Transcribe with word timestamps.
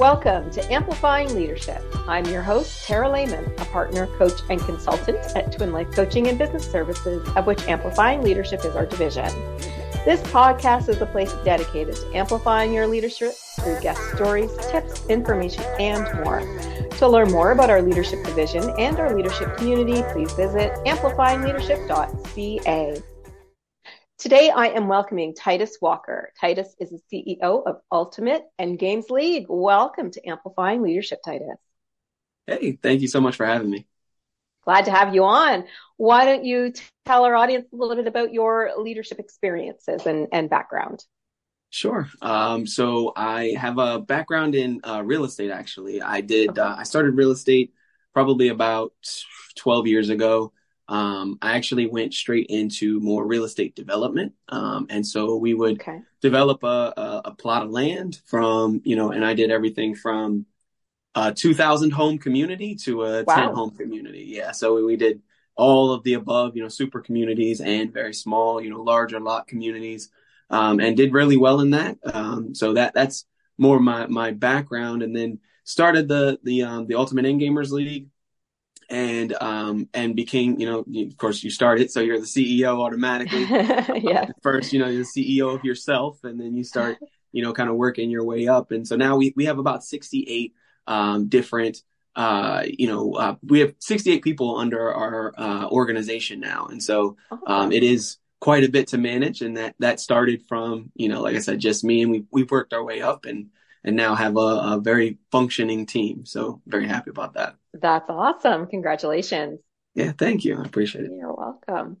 Welcome 0.00 0.50
to 0.52 0.72
Amplifying 0.72 1.34
Leadership. 1.34 1.82
I'm 2.08 2.24
your 2.24 2.40
host, 2.40 2.86
Tara 2.86 3.12
Lehman, 3.12 3.44
a 3.58 3.66
partner, 3.66 4.06
coach, 4.16 4.40
and 4.48 4.58
consultant 4.62 5.18
at 5.36 5.52
Twin 5.52 5.74
Life 5.74 5.90
Coaching 5.90 6.28
and 6.28 6.38
Business 6.38 6.64
Services, 6.64 7.28
of 7.36 7.46
which 7.46 7.60
Amplifying 7.68 8.22
Leadership 8.22 8.64
is 8.64 8.74
our 8.74 8.86
division. 8.86 9.26
This 10.06 10.22
podcast 10.22 10.88
is 10.88 11.02
a 11.02 11.06
place 11.06 11.34
dedicated 11.44 11.96
to 11.96 12.16
amplifying 12.16 12.72
your 12.72 12.86
leadership 12.86 13.34
through 13.60 13.78
guest 13.80 14.00
stories, 14.14 14.50
tips, 14.70 15.04
information, 15.08 15.64
and 15.78 16.04
more. 16.24 16.40
To 16.96 17.06
learn 17.06 17.30
more 17.30 17.52
about 17.52 17.68
our 17.68 17.82
leadership 17.82 18.24
division 18.24 18.72
and 18.78 18.98
our 18.98 19.14
leadership 19.14 19.54
community, 19.58 20.02
please 20.14 20.32
visit 20.32 20.72
amplifyingleadership.ca. 20.86 23.02
Today, 24.20 24.50
I 24.50 24.66
am 24.66 24.86
welcoming 24.86 25.34
Titus 25.34 25.78
Walker. 25.80 26.30
Titus 26.38 26.76
is 26.78 26.90
the 26.90 27.00
CEO 27.10 27.66
of 27.66 27.76
Ultimate 27.90 28.42
Endgamers 28.60 29.08
League. 29.08 29.46
Welcome 29.48 30.10
to 30.10 30.28
Amplifying 30.28 30.82
Leadership, 30.82 31.20
Titus. 31.24 31.56
Hey, 32.46 32.72
thank 32.72 33.00
you 33.00 33.08
so 33.08 33.22
much 33.22 33.36
for 33.36 33.46
having 33.46 33.70
me. 33.70 33.86
Glad 34.66 34.84
to 34.84 34.90
have 34.90 35.14
you 35.14 35.24
on. 35.24 35.64
Why 35.96 36.26
don't 36.26 36.44
you 36.44 36.74
tell 37.06 37.24
our 37.24 37.34
audience 37.34 37.64
a 37.72 37.76
little 37.76 37.96
bit 37.96 38.06
about 38.06 38.30
your 38.30 38.72
leadership 38.76 39.18
experiences 39.18 40.04
and, 40.04 40.28
and 40.32 40.50
background? 40.50 41.02
Sure. 41.70 42.06
Um, 42.20 42.66
so 42.66 43.14
I 43.16 43.54
have 43.56 43.78
a 43.78 44.00
background 44.00 44.54
in 44.54 44.82
uh, 44.86 45.02
real 45.02 45.24
estate. 45.24 45.50
Actually, 45.50 46.02
I 46.02 46.20
did. 46.20 46.58
Uh, 46.58 46.74
I 46.76 46.82
started 46.82 47.16
real 47.16 47.30
estate 47.30 47.72
probably 48.12 48.48
about 48.48 48.92
12 49.56 49.86
years 49.86 50.10
ago 50.10 50.52
um, 50.90 51.38
I 51.40 51.56
actually 51.56 51.86
went 51.86 52.12
straight 52.12 52.46
into 52.48 52.98
more 52.98 53.24
real 53.24 53.44
estate 53.44 53.76
development. 53.76 54.32
Um, 54.48 54.88
and 54.90 55.06
so 55.06 55.36
we 55.36 55.54
would 55.54 55.80
okay. 55.80 56.00
develop 56.20 56.64
a, 56.64 56.92
a, 56.96 57.22
a, 57.26 57.34
plot 57.36 57.62
of 57.62 57.70
land 57.70 58.20
from, 58.26 58.80
you 58.82 58.96
know, 58.96 59.12
and 59.12 59.24
I 59.24 59.34
did 59.34 59.52
everything 59.52 59.94
from 59.94 60.46
a 61.14 61.32
2000 61.32 61.92
home 61.92 62.18
community 62.18 62.74
to 62.86 63.04
a 63.04 63.22
wow. 63.22 63.36
10 63.36 63.54
home 63.54 63.70
community. 63.70 64.24
Yeah. 64.34 64.50
So 64.50 64.74
we, 64.74 64.82
we 64.82 64.96
did 64.96 65.22
all 65.54 65.92
of 65.92 66.02
the 66.02 66.14
above, 66.14 66.56
you 66.56 66.62
know, 66.64 66.68
super 66.68 67.00
communities 67.00 67.60
and 67.60 67.92
very 67.92 68.12
small, 68.12 68.60
you 68.60 68.70
know, 68.70 68.82
larger 68.82 69.20
lot 69.20 69.46
communities, 69.46 70.10
um, 70.50 70.80
and 70.80 70.96
did 70.96 71.12
really 71.12 71.36
well 71.36 71.60
in 71.60 71.70
that. 71.70 71.98
Um, 72.02 72.52
so 72.52 72.72
that, 72.72 72.94
that's 72.94 73.26
more 73.56 73.78
my, 73.78 74.08
my 74.08 74.32
background 74.32 75.04
and 75.04 75.14
then 75.14 75.38
started 75.62 76.08
the, 76.08 76.40
the, 76.42 76.64
um, 76.64 76.86
the 76.88 76.96
ultimate 76.96 77.26
end 77.26 77.40
gamers 77.40 77.70
league 77.70 78.08
and 78.90 79.34
um 79.40 79.88
and 79.94 80.16
became 80.16 80.58
you 80.58 80.66
know 80.66 80.84
of 81.06 81.16
course 81.16 81.44
you 81.44 81.50
started 81.50 81.90
so 81.90 82.00
you're 82.00 82.18
the 82.18 82.26
ceo 82.26 82.80
automatically. 82.80 83.44
Yeah. 84.02 84.26
First 84.42 84.72
you 84.72 84.80
know 84.80 84.88
you're 84.88 85.04
the 85.04 85.38
ceo 85.38 85.54
of 85.54 85.64
yourself 85.64 86.24
and 86.24 86.40
then 86.40 86.56
you 86.56 86.64
start 86.64 86.98
you 87.32 87.42
know 87.42 87.52
kind 87.52 87.70
of 87.70 87.76
working 87.76 88.10
your 88.10 88.24
way 88.24 88.48
up. 88.48 88.72
And 88.72 88.86
so 88.86 88.96
now 88.96 89.16
we 89.16 89.32
we 89.36 89.44
have 89.46 89.58
about 89.58 89.84
68 89.84 90.54
um 90.86 91.28
different 91.28 91.82
uh 92.16 92.64
you 92.66 92.88
know 92.88 93.14
uh, 93.14 93.36
we 93.42 93.60
have 93.60 93.74
68 93.78 94.22
people 94.22 94.58
under 94.58 94.92
our 94.92 95.32
uh 95.38 95.68
organization 95.68 96.40
now. 96.40 96.66
And 96.66 96.82
so 96.82 97.16
oh, 97.30 97.38
um 97.46 97.72
it 97.72 97.84
is 97.84 98.18
quite 98.40 98.64
a 98.64 98.70
bit 98.70 98.88
to 98.88 98.98
manage 98.98 99.42
and 99.42 99.56
that 99.56 99.74
that 99.78 100.00
started 100.00 100.42
from 100.48 100.90
you 100.94 101.10
know 101.10 101.20
like 101.20 101.36
i 101.36 101.38
said 101.38 101.58
just 101.58 101.84
me 101.84 102.00
and 102.00 102.10
we 102.10 102.24
we've 102.30 102.50
worked 102.50 102.72
our 102.72 102.82
way 102.82 103.02
up 103.02 103.26
and 103.26 103.50
and 103.84 103.96
now 103.96 104.14
have 104.14 104.36
a, 104.36 104.40
a 104.40 104.80
very 104.82 105.18
functioning 105.30 105.86
team. 105.86 106.26
So 106.26 106.60
very 106.66 106.86
happy 106.86 107.10
about 107.10 107.34
that 107.34 107.56
that's 107.72 108.08
awesome. 108.08 108.66
Congratulations. 108.66 109.60
Yeah, 109.94 110.12
thank 110.12 110.44
you. 110.44 110.58
I 110.58 110.64
appreciate 110.64 111.04
it. 111.04 111.10
You're 111.12 111.34
welcome. 111.34 111.96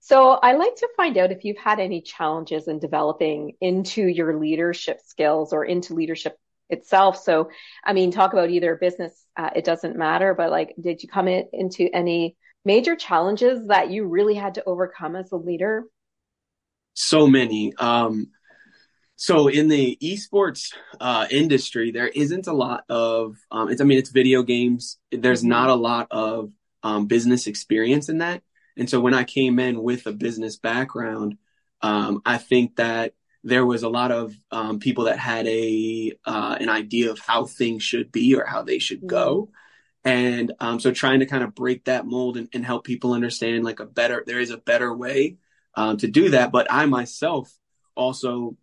So 0.00 0.30
I 0.30 0.54
like 0.54 0.76
to 0.76 0.88
find 0.96 1.16
out 1.16 1.32
if 1.32 1.44
you've 1.44 1.58
had 1.58 1.78
any 1.78 2.00
challenges 2.00 2.66
in 2.66 2.78
developing 2.78 3.52
into 3.60 4.02
your 4.02 4.38
leadership 4.38 5.00
skills 5.04 5.52
or 5.52 5.64
into 5.64 5.94
leadership 5.94 6.36
itself. 6.68 7.16
So, 7.22 7.50
I 7.84 7.92
mean, 7.92 8.10
talk 8.10 8.32
about 8.32 8.50
either 8.50 8.76
business, 8.76 9.24
uh, 9.36 9.50
it 9.54 9.64
doesn't 9.64 9.96
matter, 9.96 10.34
but 10.34 10.50
like, 10.50 10.74
did 10.80 11.02
you 11.02 11.08
come 11.08 11.28
in, 11.28 11.48
into 11.52 11.88
any 11.92 12.36
major 12.64 12.96
challenges 12.96 13.66
that 13.68 13.90
you 13.90 14.06
really 14.06 14.34
had 14.34 14.54
to 14.54 14.64
overcome 14.64 15.16
as 15.16 15.30
a 15.32 15.36
leader? 15.36 15.84
So 16.94 17.26
many. 17.28 17.72
Um, 17.76 18.28
so 19.20 19.48
in 19.48 19.66
the 19.66 19.98
esports 20.00 20.72
uh, 21.00 21.26
industry, 21.28 21.90
there 21.90 22.06
isn't 22.06 22.46
a 22.46 22.52
lot 22.52 22.84
of. 22.88 23.36
Um, 23.50 23.68
it's 23.68 23.80
I 23.80 23.84
mean, 23.84 23.98
it's 23.98 24.10
video 24.10 24.44
games. 24.44 24.96
There's 25.10 25.40
mm-hmm. 25.40 25.48
not 25.48 25.70
a 25.70 25.74
lot 25.74 26.06
of 26.12 26.52
um, 26.84 27.08
business 27.08 27.48
experience 27.48 28.08
in 28.08 28.18
that. 28.18 28.42
And 28.76 28.88
so 28.88 29.00
when 29.00 29.14
I 29.14 29.24
came 29.24 29.58
in 29.58 29.82
with 29.82 30.06
a 30.06 30.12
business 30.12 30.56
background, 30.56 31.36
um, 31.82 32.22
I 32.24 32.38
think 32.38 32.76
that 32.76 33.14
there 33.42 33.66
was 33.66 33.82
a 33.82 33.88
lot 33.88 34.12
of 34.12 34.36
um, 34.52 34.78
people 34.78 35.04
that 35.06 35.18
had 35.18 35.48
a 35.48 36.12
uh, 36.24 36.56
an 36.60 36.68
idea 36.68 37.10
of 37.10 37.18
how 37.18 37.44
things 37.44 37.82
should 37.82 38.12
be 38.12 38.36
or 38.36 38.44
how 38.44 38.62
they 38.62 38.78
should 38.78 39.04
go. 39.04 39.48
Mm-hmm. 40.04 40.10
And 40.10 40.52
um, 40.60 40.78
so 40.78 40.92
trying 40.92 41.20
to 41.20 41.26
kind 41.26 41.42
of 41.42 41.56
break 41.56 41.86
that 41.86 42.06
mold 42.06 42.36
and, 42.36 42.48
and, 42.54 42.64
help 42.64 42.84
people 42.84 43.14
understand 43.14 43.64
like 43.64 43.80
a 43.80 43.84
better, 43.84 44.22
there 44.24 44.38
is 44.38 44.50
a 44.50 44.56
better 44.56 44.94
way 44.94 45.38
um, 45.74 45.96
to 45.96 46.06
do 46.06 46.30
that. 46.30 46.52
But 46.52 46.68
I 46.70 46.86
myself 46.86 47.52
also 47.96 48.56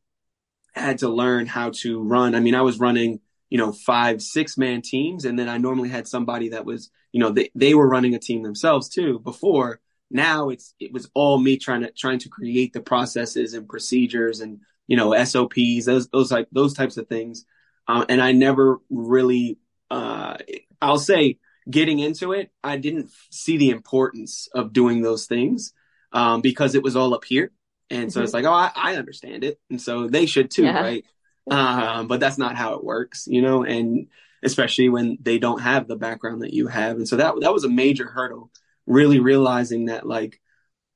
had 0.76 1.00
to 1.00 1.10
learn 1.10 1.46
how 1.46 1.72
to 1.72 2.02
run. 2.02 2.36
I 2.36 2.40
mean, 2.40 2.56
I 2.56 2.62
was 2.62 2.80
running, 2.80 3.20
you 3.50 3.58
know, 3.58 3.72
five, 3.72 4.22
six 4.22 4.58
man 4.58 4.82
teams. 4.82 5.26
And 5.26 5.38
then 5.40 5.50
I 5.50 5.58
normally 5.58 5.90
had 5.90 6.08
somebody 6.08 6.50
that 6.50 6.66
was, 6.66 6.90
you 7.12 7.20
know, 7.20 7.32
they, 7.32 7.50
they 7.56 7.74
were 7.74 7.88
running 7.88 8.16
a 8.16 8.20
team 8.20 8.44
themselves 8.44 8.90
too 8.90 9.20
before. 9.20 9.80
Now 10.12 10.50
it's, 10.50 10.74
it 10.80 10.92
was 10.94 11.10
all 11.14 11.40
me 11.40 11.58
trying 11.58 11.82
to, 11.82 11.92
trying 11.92 12.20
to 12.20 12.30
create 12.30 12.74
the 12.74 12.82
processes 12.82 13.54
and 13.54 13.68
procedures 13.68 14.42
and, 14.42 14.60
you 14.88 14.98
know, 14.98 15.24
SOPs, 15.24 15.86
those, 15.86 16.08
those 16.10 16.32
like, 16.32 16.48
those 16.52 16.74
types 16.74 16.98
of 16.98 17.08
things. 17.08 17.46
Um, 17.88 18.06
and 18.10 18.22
I 18.22 18.32
never 18.32 18.80
really, 18.90 19.58
uh, 19.90 20.38
I'll 20.82 21.00
say 21.00 21.40
getting 21.70 22.00
into 22.00 22.34
it, 22.34 22.52
I 22.64 22.78
didn't 22.78 23.10
see 23.32 23.58
the 23.58 23.72
importance 23.72 24.48
of 24.54 24.74
doing 24.74 25.02
those 25.02 25.26
things, 25.26 25.74
um, 26.12 26.42
because 26.42 26.76
it 26.76 26.84
was 26.84 26.96
all 26.96 27.14
up 27.14 27.26
here 27.26 27.52
and 27.90 28.12
so 28.12 28.20
mm-hmm. 28.20 28.26
it's 28.26 28.34
like, 28.34 28.46
oh, 28.46 28.54
I, 28.54 28.72
I, 28.76 28.96
understand 28.96 29.44
it. 29.44 29.60
And 29.70 29.82
so 29.82 30.08
they 30.08 30.26
should 30.26 30.50
too, 30.50 30.64
yeah. 30.64 30.82
right? 30.82 31.06
Um, 31.50 32.08
but 32.08 32.20
that's 32.20 32.38
not 32.38 32.56
how 32.56 32.74
it 32.74 32.84
works, 32.84 33.28
you 33.28 33.42
know, 33.42 33.64
and 33.64 34.08
especially 34.42 34.90
when 34.90 35.18
they 35.22 35.38
don't 35.38 35.62
have 35.62 35.88
the 35.88 35.96
background 35.96 36.42
that 36.42 36.54
you 36.54 36.68
have. 36.68 36.98
And 36.98 37.08
so 37.08 37.18
that, 37.18 37.36
that 37.42 37.54
was 37.54 37.64
a 37.64 37.70
major 37.70 38.08
hurdle, 38.08 38.50
really 38.88 39.20
realizing 39.20 39.86
that 39.86 40.08
like, 40.08 40.42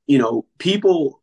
you 0.07 0.17
know, 0.17 0.45
people 0.57 1.21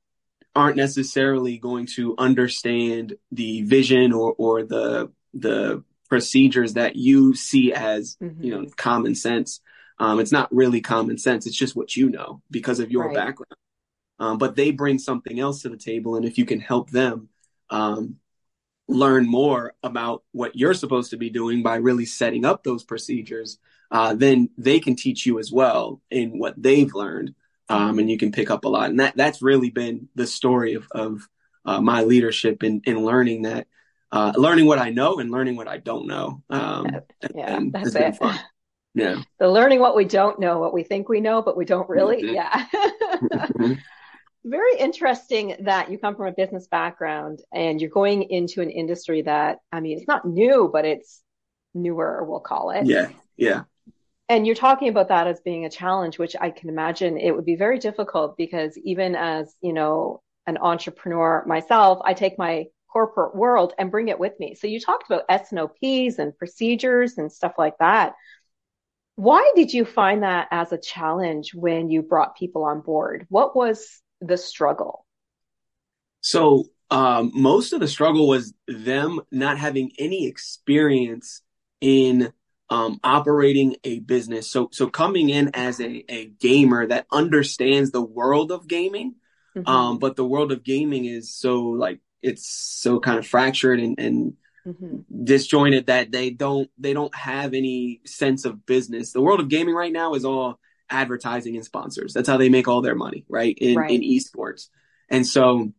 aren't 0.54 0.76
necessarily 0.76 1.58
going 1.58 1.86
to 1.86 2.14
understand 2.16 3.14
the 3.32 3.62
vision 3.62 4.12
or, 4.12 4.34
or 4.38 4.62
the, 4.62 5.12
the 5.34 5.82
procedures 6.08 6.74
that 6.74 6.94
you 6.94 7.34
see 7.34 7.72
as, 7.72 8.16
mm-hmm. 8.22 8.42
you 8.42 8.50
know, 8.52 8.66
common 8.76 9.16
sense. 9.16 9.60
Um, 9.98 10.20
it's 10.20 10.32
not 10.32 10.54
really 10.54 10.80
common 10.80 11.18
sense. 11.18 11.46
It's 11.46 11.56
just 11.56 11.74
what 11.74 11.96
you 11.96 12.10
know 12.10 12.42
because 12.50 12.78
of 12.78 12.90
your 12.92 13.06
right. 13.06 13.14
background 13.14 13.56
um, 14.18 14.38
but 14.38 14.56
they 14.56 14.70
bring 14.70 14.98
something 14.98 15.38
else 15.38 15.62
to 15.62 15.68
the 15.68 15.76
table. 15.76 16.16
And 16.16 16.24
if 16.24 16.38
you 16.38 16.44
can 16.44 16.60
help 16.60 16.90
them 16.90 17.28
um, 17.70 18.16
learn 18.88 19.28
more 19.28 19.74
about 19.82 20.22
what 20.32 20.56
you're 20.56 20.74
supposed 20.74 21.10
to 21.10 21.16
be 21.16 21.30
doing 21.30 21.62
by 21.62 21.76
really 21.76 22.06
setting 22.06 22.44
up 22.44 22.62
those 22.62 22.84
procedures, 22.84 23.58
uh, 23.90 24.14
then 24.14 24.48
they 24.56 24.80
can 24.80 24.96
teach 24.96 25.26
you 25.26 25.38
as 25.38 25.52
well 25.52 26.00
in 26.10 26.38
what 26.38 26.60
they've 26.60 26.92
learned. 26.94 27.34
Um, 27.68 27.98
and 27.98 28.08
you 28.08 28.16
can 28.16 28.30
pick 28.30 28.50
up 28.50 28.64
a 28.64 28.68
lot. 28.68 28.90
And 28.90 29.00
that 29.00 29.16
that's 29.16 29.42
really 29.42 29.70
been 29.70 30.08
the 30.14 30.26
story 30.26 30.74
of, 30.74 30.86
of 30.92 31.28
uh, 31.64 31.80
my 31.80 32.02
leadership 32.02 32.62
in, 32.62 32.80
in 32.84 33.04
learning 33.04 33.42
that, 33.42 33.66
uh, 34.12 34.32
learning 34.36 34.66
what 34.66 34.78
I 34.78 34.90
know 34.90 35.18
and 35.18 35.32
learning 35.32 35.56
what 35.56 35.66
I 35.66 35.78
don't 35.78 36.06
know. 36.06 36.42
Um, 36.48 36.86
yeah, 37.34 37.56
and 37.56 37.72
that's 37.72 37.94
it. 37.96 38.16
Fun. 38.16 38.38
Yeah. 38.94 39.20
The 39.38 39.48
learning 39.48 39.80
what 39.80 39.96
we 39.96 40.04
don't 40.04 40.38
know, 40.38 40.58
what 40.58 40.72
we 40.72 40.84
think 40.84 41.08
we 41.08 41.20
know, 41.20 41.42
but 41.42 41.56
we 41.56 41.64
don't 41.64 41.88
really. 41.88 42.22
Mm-hmm. 43.16 43.72
Yeah. 43.72 43.76
Very 44.48 44.78
interesting 44.78 45.56
that 45.64 45.90
you 45.90 45.98
come 45.98 46.14
from 46.14 46.28
a 46.28 46.32
business 46.32 46.68
background 46.68 47.40
and 47.52 47.80
you're 47.80 47.90
going 47.90 48.22
into 48.22 48.62
an 48.62 48.70
industry 48.70 49.22
that, 49.22 49.58
I 49.72 49.80
mean, 49.80 49.98
it's 49.98 50.06
not 50.06 50.24
new, 50.24 50.70
but 50.72 50.84
it's 50.84 51.20
newer, 51.74 52.24
we'll 52.24 52.38
call 52.38 52.70
it. 52.70 52.86
Yeah. 52.86 53.08
Yeah. 53.36 53.64
And 54.28 54.46
you're 54.46 54.54
talking 54.54 54.88
about 54.88 55.08
that 55.08 55.26
as 55.26 55.40
being 55.40 55.64
a 55.64 55.70
challenge, 55.70 56.18
which 56.18 56.36
I 56.40 56.50
can 56.50 56.68
imagine 56.68 57.18
it 57.18 57.34
would 57.34 57.44
be 57.44 57.56
very 57.56 57.80
difficult 57.80 58.36
because 58.36 58.78
even 58.78 59.16
as, 59.16 59.52
you 59.60 59.72
know, 59.72 60.22
an 60.46 60.58
entrepreneur 60.58 61.44
myself, 61.44 61.98
I 62.04 62.14
take 62.14 62.38
my 62.38 62.66
corporate 62.92 63.34
world 63.34 63.74
and 63.78 63.90
bring 63.90 64.08
it 64.08 64.20
with 64.20 64.38
me. 64.38 64.54
So 64.54 64.68
you 64.68 64.78
talked 64.78 65.10
about 65.10 65.24
S&OPs 65.28 66.18
and 66.18 66.38
procedures 66.38 67.18
and 67.18 67.32
stuff 67.32 67.54
like 67.58 67.78
that. 67.78 68.14
Why 69.16 69.52
did 69.56 69.72
you 69.72 69.84
find 69.84 70.22
that 70.22 70.48
as 70.52 70.72
a 70.72 70.78
challenge 70.78 71.52
when 71.52 71.90
you 71.90 72.02
brought 72.02 72.36
people 72.36 72.64
on 72.64 72.80
board? 72.80 73.26
What 73.28 73.56
was 73.56 74.00
the 74.20 74.36
struggle? 74.36 75.06
So 76.20 76.66
um, 76.90 77.32
most 77.34 77.72
of 77.72 77.80
the 77.80 77.88
struggle 77.88 78.28
was 78.28 78.54
them 78.68 79.20
not 79.30 79.58
having 79.58 79.92
any 79.98 80.26
experience 80.26 81.42
in 81.80 82.32
um, 82.68 82.98
operating 83.04 83.76
a 83.84 84.00
business. 84.00 84.50
So 84.50 84.68
so 84.72 84.88
coming 84.88 85.30
in 85.30 85.50
as 85.54 85.80
a, 85.80 86.04
a 86.08 86.26
gamer 86.26 86.86
that 86.86 87.06
understands 87.12 87.90
the 87.90 88.02
world 88.02 88.50
of 88.50 88.66
gaming, 88.66 89.14
mm-hmm. 89.56 89.68
um, 89.68 89.98
but 89.98 90.16
the 90.16 90.24
world 90.24 90.52
of 90.52 90.64
gaming 90.64 91.04
is 91.04 91.32
so 91.32 91.60
like 91.60 92.00
it's 92.22 92.48
so 92.48 92.98
kind 92.98 93.18
of 93.18 93.26
fractured 93.26 93.78
and, 93.78 93.98
and 94.00 94.34
mm-hmm. 94.66 95.24
disjointed 95.24 95.86
that 95.86 96.10
they 96.10 96.30
don't 96.30 96.68
they 96.78 96.92
don't 96.92 97.14
have 97.14 97.54
any 97.54 98.00
sense 98.04 98.44
of 98.44 98.66
business. 98.66 99.12
The 99.12 99.22
world 99.22 99.40
of 99.40 99.48
gaming 99.48 99.74
right 99.74 99.92
now 99.92 100.14
is 100.14 100.24
all 100.24 100.58
advertising 100.90 101.56
and 101.56 101.64
sponsors. 101.64 102.12
That's 102.12 102.28
how 102.28 102.36
they 102.36 102.48
make 102.48 102.68
all 102.68 102.82
their 102.82 102.94
money, 102.94 103.24
right? 103.28 103.56
In 103.58 103.76
right. 103.76 103.90
in 103.90 104.02
esports. 104.02 104.68
And 105.08 105.26
so 105.26 105.72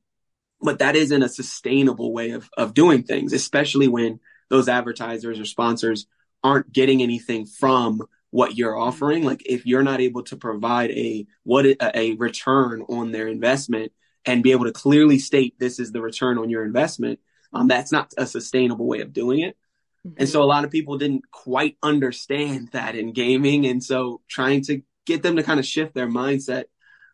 but 0.61 0.79
that 0.79 0.95
isn't 0.95 1.23
a 1.23 1.29
sustainable 1.29 2.13
way 2.13 2.31
of 2.31 2.49
of 2.57 2.73
doing 2.73 3.03
things, 3.03 3.33
especially 3.33 3.87
when 3.87 4.19
those 4.49 4.69
advertisers 4.69 5.39
or 5.39 5.45
sponsors 5.45 6.07
aren't 6.43 6.71
getting 6.71 7.01
anything 7.01 7.45
from 7.45 8.01
what 8.29 8.57
you're 8.57 8.77
offering. 8.77 9.23
Like 9.23 9.43
if 9.45 9.65
you're 9.65 9.83
not 9.83 10.01
able 10.01 10.23
to 10.23 10.37
provide 10.37 10.91
a 10.91 11.25
what 11.43 11.65
a 11.65 12.13
return 12.15 12.83
on 12.89 13.11
their 13.11 13.27
investment 13.27 13.91
and 14.25 14.43
be 14.43 14.51
able 14.51 14.65
to 14.65 14.71
clearly 14.71 15.19
state 15.19 15.57
this 15.59 15.79
is 15.79 15.91
the 15.91 16.01
return 16.01 16.37
on 16.37 16.49
your 16.49 16.65
investment, 16.65 17.19
um, 17.53 17.67
that's 17.67 17.91
not 17.91 18.13
a 18.17 18.25
sustainable 18.25 18.87
way 18.87 19.01
of 19.01 19.13
doing 19.13 19.41
it. 19.41 19.57
Mm-hmm. 20.05 20.17
And 20.19 20.29
so 20.29 20.41
a 20.41 20.45
lot 20.45 20.65
of 20.65 20.71
people 20.71 20.97
didn't 20.97 21.29
quite 21.31 21.77
understand 21.81 22.69
that 22.73 22.95
in 22.95 23.13
gaming. 23.13 23.65
And 23.65 23.83
so 23.83 24.21
trying 24.27 24.61
to 24.63 24.81
get 25.07 25.23
them 25.23 25.37
to 25.37 25.43
kind 25.43 25.59
of 25.59 25.65
shift 25.65 25.95
their 25.95 26.07
mindset, 26.07 26.65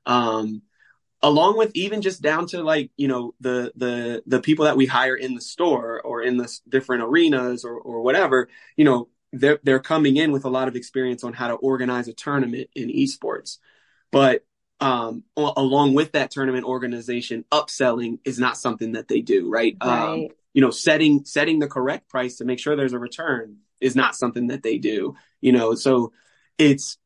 um, 0.06 0.64
along 1.22 1.58
with 1.58 1.72
even 1.74 2.02
just 2.02 2.22
down 2.22 2.48
to 2.48 2.62
like, 2.62 2.92
you 2.98 3.08
know, 3.08 3.34
the, 3.40 3.72
the, 3.76 4.22
the 4.28 4.42
people 4.42 4.66
that 4.66 4.76
we 4.76 4.86
hire 4.86 5.16
in 5.16 5.36
the 5.36 5.42
store 5.42 6.02
or 6.02 6.22
in 6.22 6.36
the 6.36 6.52
different 6.68 7.04
arenas 7.04 7.64
or, 7.64 7.76
or 7.78 8.02
whatever, 8.02 8.50
you 8.76 8.84
know, 8.84 9.08
they're, 9.32 9.60
they're 9.64 9.80
coming 9.80 10.18
in 10.18 10.34
with 10.34 10.44
a 10.44 10.50
lot 10.50 10.68
of 10.68 10.76
experience 10.76 11.24
on 11.24 11.32
how 11.32 11.48
to 11.48 11.54
organize 11.54 12.10
a 12.10 12.14
tournament 12.14 12.70
in 12.76 12.90
esports. 12.90 13.60
But 14.12 14.46
um, 14.80 15.24
along 15.38 15.94
with 15.94 16.12
that 16.12 16.30
tournament 16.30 16.66
organization, 16.66 17.46
upselling 17.52 18.20
is 18.26 18.38
not 18.38 18.58
something 18.58 18.92
that 18.92 19.08
they 19.08 19.22
do, 19.22 19.50
right? 19.50 19.78
Um, 19.80 19.90
right. 19.90 20.10
Um, 20.10 20.28
you 20.54 20.62
know, 20.62 20.72
setting 20.72 21.26
setting 21.26 21.60
the 21.60 21.68
correct 21.68 22.10
price 22.10 22.38
to 22.38 22.46
make 22.46 22.60
sure 22.60 22.76
there's 22.76 22.94
a 22.94 23.00
return 23.00 23.58
is 23.80 23.96
not 23.96 24.16
something 24.16 24.48
that 24.48 24.62
they 24.62 24.78
do. 24.78 25.16
You 25.42 25.52
know, 25.52 25.74
so 25.74 26.12
it's 26.58 26.98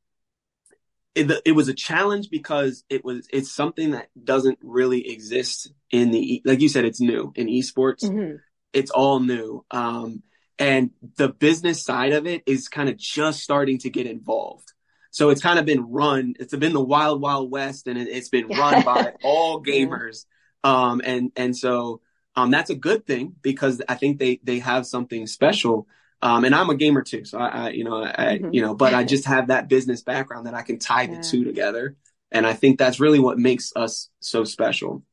it, 1.17 1.41
it 1.45 1.51
was 1.53 1.67
a 1.67 1.73
challenge 1.73 2.29
because 2.29 2.83
it 2.89 3.03
was 3.03 3.27
it's 3.31 3.51
something 3.51 3.91
that 3.91 4.09
doesn't 4.21 4.59
really 4.61 5.11
exist 5.11 5.71
in 5.91 6.11
the 6.11 6.41
like 6.45 6.61
you 6.61 6.69
said 6.69 6.85
it's 6.85 7.01
new 7.01 7.33
in 7.35 7.47
esports. 7.47 8.03
Mm-hmm. 8.03 8.35
It's 8.73 8.91
all 8.91 9.19
new. 9.19 9.65
Um, 9.71 10.21
and 10.59 10.91
the 11.17 11.29
business 11.29 11.83
side 11.83 12.13
of 12.13 12.27
it 12.27 12.43
is 12.45 12.67
kind 12.67 12.89
of 12.89 12.97
just 12.97 13.41
starting 13.41 13.79
to 13.79 13.89
get 13.89 14.05
involved. 14.05 14.73
So 15.11 15.29
it's 15.29 15.41
kind 15.41 15.57
of 15.57 15.65
been 15.65 15.89
run. 15.89 16.35
It's 16.39 16.55
been 16.55 16.73
the 16.73 16.83
wild, 16.83 17.21
wild 17.21 17.49
west, 17.49 17.87
and 17.87 17.97
it, 17.97 18.13
has 18.13 18.29
been 18.29 18.47
run 18.47 18.83
by 18.83 19.13
all 19.23 19.63
gamers. 19.63 20.25
Um, 20.63 21.01
and 21.03 21.31
and 21.35 21.57
so 21.57 22.01
um, 22.35 22.51
that's 22.51 22.69
a 22.69 22.75
good 22.75 23.07
thing 23.07 23.33
because 23.41 23.81
I 23.89 23.95
think 23.95 24.19
they 24.19 24.39
they 24.43 24.59
have 24.59 24.85
something 24.85 25.25
special. 25.25 25.87
Um, 26.21 26.45
and 26.45 26.55
I'm 26.55 26.69
a 26.69 26.75
gamer 26.75 27.03
too, 27.03 27.25
so 27.25 27.37
I, 27.37 27.47
I 27.47 27.69
you 27.69 27.83
know, 27.83 28.03
I, 28.03 28.39
mm-hmm. 28.39 28.53
you 28.53 28.61
know, 28.61 28.73
but 28.73 28.93
I 28.93 29.03
just 29.03 29.25
have 29.27 29.47
that 29.47 29.69
business 29.69 30.01
background 30.01 30.47
that 30.47 30.53
I 30.53 30.63
can 30.63 30.79
tie 30.79 31.03
yeah. 31.03 31.15
the 31.15 31.23
two 31.23 31.43
together, 31.43 31.95
and 32.31 32.45
I 32.45 32.53
think 32.53 32.79
that's 32.79 32.99
really 32.99 33.19
what 33.19 33.37
makes 33.37 33.71
us 33.75 34.09
so 34.19 34.43
special. 34.43 35.03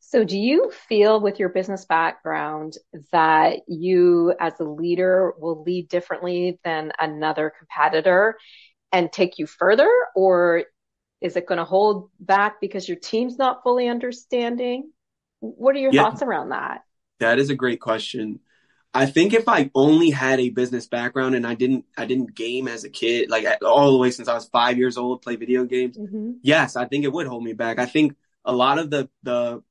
So, 0.00 0.24
do 0.24 0.38
you 0.38 0.70
feel 0.88 1.22
with 1.22 1.38
your 1.38 1.48
business 1.48 1.86
background 1.86 2.74
that 3.12 3.60
you, 3.66 4.34
as 4.38 4.52
a 4.60 4.64
leader, 4.64 5.32
will 5.38 5.62
lead 5.62 5.88
differently 5.88 6.60
than 6.64 6.92
another 7.00 7.50
competitor 7.58 8.36
and 8.92 9.10
take 9.10 9.38
you 9.38 9.46
further? 9.46 9.90
Or 10.14 10.64
is 11.22 11.36
it 11.36 11.46
going 11.46 11.56
to 11.56 11.64
hold 11.64 12.10
back 12.20 12.60
because 12.60 12.86
your 12.86 12.98
team's 12.98 13.38
not 13.38 13.62
fully 13.62 13.88
understanding? 13.88 14.90
What 15.40 15.74
are 15.76 15.78
your 15.78 15.94
yeah, 15.94 16.02
thoughts 16.02 16.20
around 16.20 16.50
that? 16.50 16.82
That 17.20 17.38
is 17.38 17.48
a 17.48 17.54
great 17.54 17.80
question. 17.80 18.40
I 18.94 19.06
think 19.06 19.32
if 19.32 19.48
I 19.48 19.70
only 19.74 20.10
had 20.10 20.38
a 20.38 20.50
business 20.50 20.86
background 20.86 21.34
and 21.34 21.46
I 21.46 21.54
didn't, 21.54 21.86
I 21.96 22.04
didn't 22.04 22.34
game 22.34 22.68
as 22.68 22.84
a 22.84 22.90
kid, 22.90 23.30
like 23.30 23.46
all 23.64 23.92
the 23.92 23.98
way 23.98 24.10
since 24.10 24.28
I 24.28 24.34
was 24.34 24.46
five 24.46 24.76
years 24.76 24.98
old, 24.98 25.22
play 25.22 25.36
video 25.36 25.64
games. 25.64 25.96
Mm-hmm. 25.96 26.32
Yes, 26.42 26.76
I 26.76 26.84
think 26.86 27.04
it 27.04 27.12
would 27.12 27.26
hold 27.26 27.42
me 27.42 27.54
back. 27.54 27.78
I 27.78 27.86
think 27.86 28.14
a 28.44 28.52
lot 28.52 28.78
of 28.78 28.90
the 28.90 29.08
the 29.22 29.62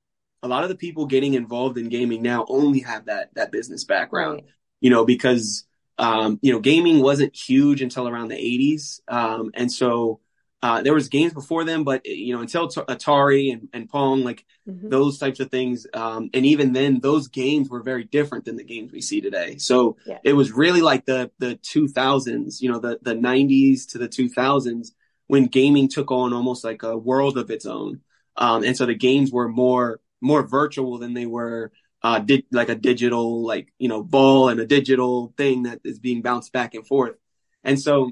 a 0.43 0.47
lot 0.47 0.63
of 0.63 0.69
the 0.69 0.75
people 0.75 1.05
getting 1.05 1.35
involved 1.35 1.77
in 1.77 1.89
gaming 1.89 2.23
now 2.23 2.45
only 2.49 2.79
have 2.79 3.05
that 3.05 3.33
that 3.35 3.51
business 3.51 3.83
background. 3.83 4.41
Right. 4.41 4.51
You 4.79 4.89
know, 4.89 5.05
because 5.05 5.65
um, 6.01 6.39
you 6.41 6.51
know, 6.51 6.59
gaming 6.59 6.99
wasn't 6.99 7.35
huge 7.35 7.83
until 7.83 8.07
around 8.07 8.29
the 8.29 8.35
80s. 8.35 9.01
Um, 9.07 9.51
and 9.53 9.71
so 9.71 10.19
uh, 10.63 10.81
there 10.83 10.93
was 10.93 11.09
games 11.09 11.33
before 11.33 11.63
them, 11.63 11.83
but 11.83 12.05
you 12.05 12.35
know, 12.35 12.41
until 12.41 12.67
t- 12.67 12.81
Atari 12.81 13.51
and, 13.51 13.67
and 13.73 13.89
Pong, 13.89 14.23
like 14.23 14.45
mm-hmm. 14.67 14.89
those 14.89 15.17
types 15.17 15.39
of 15.39 15.49
things. 15.49 15.87
Um, 15.93 16.29
and 16.35 16.45
even 16.45 16.71
then, 16.73 16.99
those 16.99 17.27
games 17.29 17.67
were 17.67 17.81
very 17.81 18.03
different 18.03 18.45
than 18.45 18.57
the 18.57 18.63
games 18.63 18.91
we 18.91 19.01
see 19.01 19.21
today. 19.21 19.57
So 19.57 19.97
yeah. 20.05 20.19
it 20.23 20.33
was 20.33 20.51
really 20.51 20.81
like 20.81 21.05
the 21.05 21.31
the 21.39 21.55
2000s, 21.57 22.61
you 22.61 22.71
know, 22.71 22.77
the 22.77 22.99
the 23.01 23.15
90s 23.15 23.89
to 23.91 23.97
the 23.97 24.07
2000s 24.07 24.91
when 25.25 25.47
gaming 25.47 25.87
took 25.87 26.11
on 26.11 26.33
almost 26.33 26.63
like 26.63 26.83
a 26.83 26.95
world 26.95 27.37
of 27.37 27.49
its 27.49 27.65
own. 27.65 28.01
Um, 28.35 28.63
and 28.63 28.77
so 28.77 28.85
the 28.85 28.95
games 28.95 29.31
were 29.31 29.47
more 29.47 29.99
more 30.21 30.45
virtual 30.45 30.99
than 30.99 31.15
they 31.15 31.25
were 31.25 31.71
uh, 32.03 32.19
di- 32.19 32.45
like 32.51 32.69
a 32.69 32.75
digital 32.75 33.43
like 33.43 33.73
you 33.79 33.87
know 33.87 34.03
ball 34.03 34.49
and 34.49 34.59
a 34.59 34.67
digital 34.67 35.33
thing 35.37 35.63
that 35.63 35.81
is 35.83 35.99
being 35.99 36.21
bounced 36.21 36.53
back 36.53 36.75
and 36.75 36.85
forth. 36.85 37.15
And 37.63 37.79
so 37.79 38.11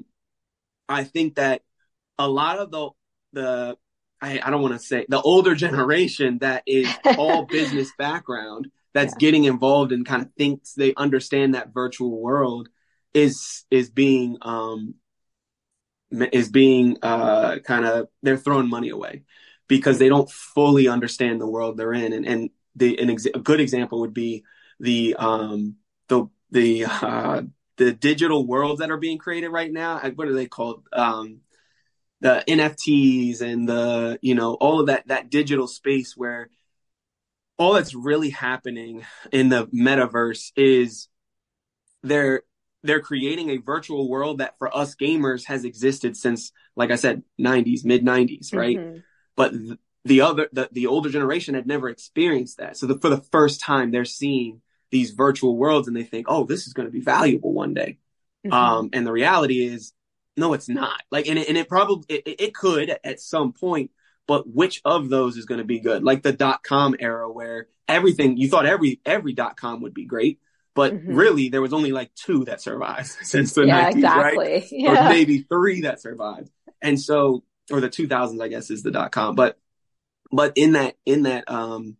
I 0.88 1.04
think 1.04 1.36
that 1.36 1.62
a 2.24 2.28
lot 2.28 2.58
of 2.58 2.70
the 2.70 2.90
the 3.32 3.76
I, 4.20 4.40
I 4.42 4.50
don't 4.50 4.62
want 4.62 4.74
to 4.74 4.80
say 4.80 5.06
the 5.08 5.20
older 5.20 5.54
generation 5.54 6.38
that 6.38 6.62
is 6.66 6.88
all 7.16 7.46
business 7.50 7.90
background 7.98 8.68
that's 8.92 9.14
yeah. 9.14 9.18
getting 9.18 9.44
involved 9.44 9.92
and 9.92 10.04
kind 10.04 10.22
of 10.22 10.32
thinks 10.36 10.74
they 10.74 10.94
understand 10.94 11.54
that 11.54 11.72
virtual 11.72 12.20
world 12.20 12.68
is 13.14 13.64
is 13.70 13.90
being 13.90 14.36
um 14.42 14.94
is 16.32 16.48
being 16.50 16.98
uh 17.02 17.58
kind 17.64 17.84
of 17.84 18.08
they're 18.22 18.36
throwing 18.36 18.68
money 18.68 18.90
away 18.90 19.22
because 19.70 20.00
they 20.00 20.08
don't 20.08 20.28
fully 20.28 20.88
understand 20.88 21.40
the 21.40 21.46
world 21.46 21.76
they're 21.76 21.92
in. 21.92 22.12
And, 22.12 22.26
and 22.26 22.50
the, 22.74 22.98
an 22.98 23.08
ex- 23.08 23.26
a 23.26 23.38
good 23.38 23.60
example 23.60 24.00
would 24.00 24.12
be 24.12 24.42
the, 24.80 25.14
um, 25.16 25.76
the, 26.08 26.26
the, 26.50 26.86
uh, 26.86 27.42
the 27.76 27.92
digital 27.92 28.44
worlds 28.44 28.80
that 28.80 28.90
are 28.90 28.96
being 28.96 29.16
created 29.16 29.50
right 29.50 29.72
now. 29.72 30.00
What 30.16 30.26
are 30.26 30.32
they 30.32 30.46
called? 30.46 30.82
Um, 30.92 31.42
the 32.20 32.44
NFTs 32.46 33.40
and 33.40 33.68
the, 33.68 34.18
you 34.22 34.34
know, 34.34 34.54
all 34.54 34.80
of 34.80 34.86
that, 34.86 35.08
that 35.08 35.30
digital 35.30 35.66
space 35.66 36.16
where 36.16 36.50
all 37.58 37.74
that's 37.74 37.94
really 37.94 38.30
happening 38.30 39.04
in 39.32 39.48
the 39.48 39.66
metaverse 39.66 40.52
is 40.56 41.08
they're, 42.02 42.42
they're 42.82 43.00
creating 43.00 43.50
a 43.50 43.58
virtual 43.58 44.08
world 44.08 44.38
that 44.38 44.58
for 44.58 44.74
us 44.74 44.94
gamers 44.94 45.44
has 45.46 45.64
existed 45.64 46.16
since, 46.16 46.52
like 46.76 46.90
I 46.90 46.96
said, 46.96 47.22
90s, 47.38 47.84
mid 47.84 48.04
90s, 48.04 48.54
right? 48.54 48.78
Mm-hmm 48.78 48.98
but 49.40 49.54
the 50.04 50.20
other 50.20 50.48
the, 50.52 50.68
the 50.70 50.86
older 50.86 51.08
generation 51.08 51.54
had 51.54 51.66
never 51.66 51.88
experienced 51.88 52.58
that 52.58 52.76
so 52.76 52.86
the, 52.86 52.98
for 52.98 53.08
the 53.08 53.22
first 53.32 53.60
time 53.60 53.90
they're 53.90 54.04
seeing 54.04 54.60
these 54.90 55.12
virtual 55.12 55.56
worlds 55.56 55.88
and 55.88 55.96
they 55.96 56.04
think 56.04 56.26
oh 56.28 56.44
this 56.44 56.66
is 56.66 56.74
going 56.74 56.86
to 56.86 56.92
be 56.92 57.00
valuable 57.00 57.52
one 57.52 57.72
day 57.72 57.98
mm-hmm. 58.44 58.52
um, 58.52 58.90
and 58.92 59.06
the 59.06 59.12
reality 59.12 59.64
is 59.64 59.94
no 60.36 60.52
it's 60.52 60.68
not 60.68 61.02
like 61.10 61.26
and 61.26 61.38
it, 61.38 61.48
and 61.48 61.58
it 61.58 61.68
probably 61.68 62.04
it, 62.08 62.40
it 62.40 62.54
could 62.54 62.96
at 63.04 63.20
some 63.20 63.52
point 63.52 63.90
but 64.26 64.48
which 64.48 64.80
of 64.84 65.08
those 65.08 65.36
is 65.36 65.44
going 65.44 65.58
to 65.58 65.64
be 65.64 65.80
good 65.80 66.02
like 66.02 66.22
the 66.22 66.32
dot 66.32 66.62
com 66.62 66.94
era 66.98 67.30
where 67.30 67.68
everything 67.88 68.36
you 68.36 68.48
thought 68.48 68.66
every 68.66 69.00
every 69.04 69.32
dot 69.32 69.56
com 69.56 69.82
would 69.82 69.94
be 69.94 70.04
great 70.04 70.38
but 70.74 70.94
mm-hmm. 70.94 71.14
really 71.14 71.48
there 71.48 71.62
was 71.62 71.72
only 71.72 71.92
like 71.92 72.14
two 72.14 72.44
that 72.44 72.60
survived 72.60 73.08
since 73.22 73.52
the 73.54 73.66
yeah, 73.66 73.90
90s 73.90 73.94
exactly. 73.94 74.36
right 74.36 74.68
yeah. 74.70 75.06
or 75.06 75.08
maybe 75.08 75.38
three 75.48 75.82
that 75.82 76.00
survived 76.00 76.50
and 76.80 77.00
so 77.00 77.42
or 77.70 77.80
the 77.80 77.88
2000s, 77.88 78.42
I 78.42 78.48
guess 78.48 78.70
is 78.70 78.82
the 78.82 78.90
dot 78.90 79.12
com. 79.12 79.34
But, 79.34 79.58
but 80.30 80.52
in 80.56 80.72
that, 80.72 80.96
in 81.06 81.22
that, 81.22 81.50
um, 81.50 81.96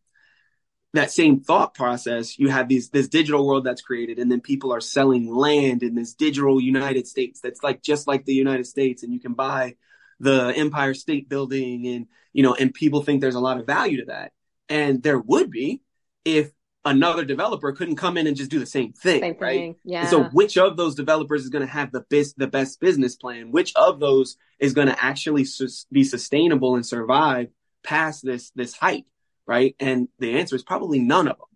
that 0.93 1.11
same 1.11 1.41
thought 1.41 1.75
process, 1.75 2.39
you 2.39 2.49
have 2.49 2.69
these, 2.69 2.91
this 2.91 3.09
digital 3.09 3.47
world 3.47 3.65
that's 3.65 3.83
created 3.83 4.19
and 4.19 4.31
then 4.31 4.41
people 4.41 4.73
are 4.73 4.81
selling 4.81 5.33
land 5.33 5.83
in 5.83 5.95
this 5.95 6.15
digital 6.15 6.61
United 6.61 7.07
States 7.07 7.41
that's 7.41 7.63
like, 7.63 7.83
just 7.83 8.09
like 8.09 8.25
the 8.25 8.35
United 8.35 8.67
States 8.67 9.03
and 9.03 9.13
you 9.13 9.21
can 9.21 9.35
buy 9.35 9.77
the 10.19 10.53
Empire 10.57 10.95
State 10.95 11.29
Building 11.29 11.87
and, 11.87 12.07
you 12.33 12.43
know, 12.43 12.55
and 12.55 12.75
people 12.75 13.03
think 13.03 13.21
there's 13.21 13.37
a 13.37 13.41
lot 13.41 13.59
of 13.59 13.67
value 13.67 13.99
to 13.99 14.07
that. 14.07 14.33
And 14.69 15.03
there 15.03 15.19
would 15.19 15.51
be 15.51 15.83
if 16.25 16.51
another 16.85 17.25
developer 17.25 17.73
couldn't 17.73 17.97
come 17.97 18.17
in 18.17 18.27
and 18.27 18.37
just 18.37 18.51
do 18.51 18.59
the 18.59 18.67
same 18.67 18.93
thing, 18.93 19.21
same 19.21 19.37
right? 19.39 19.59
Thing. 19.59 19.77
Yeah. 19.85 20.07
so 20.07 20.25
which 20.25 20.57
of 20.57 20.77
those 20.77 20.95
developers 20.95 21.43
is 21.43 21.51
going 21.51 21.67
to 21.67 21.73
have 21.73 21.93
the 21.93 22.01
best 22.03 22.39
the 22.39 22.47
best 22.47 22.81
business 22.81 23.17
plan? 23.17 23.53
Which 23.53 23.75
of 23.77 24.01
those 24.01 24.37
is 24.59 24.73
going 24.73 24.89
to 24.89 25.05
actually 25.05 25.45
su- 25.45 25.69
be 25.93 26.05
sustainable 26.05 26.77
and 26.77 26.85
survive 26.85 27.49
past 27.83 28.25
this 28.25 28.51
this 28.55 28.75
hype, 28.75 29.05
right? 29.47 29.75
And 29.81 30.09
the 30.19 30.39
answer 30.39 30.57
is 30.57 30.63
probably 30.63 31.01
none 31.01 31.29
of 31.29 31.39
them. 31.39 31.47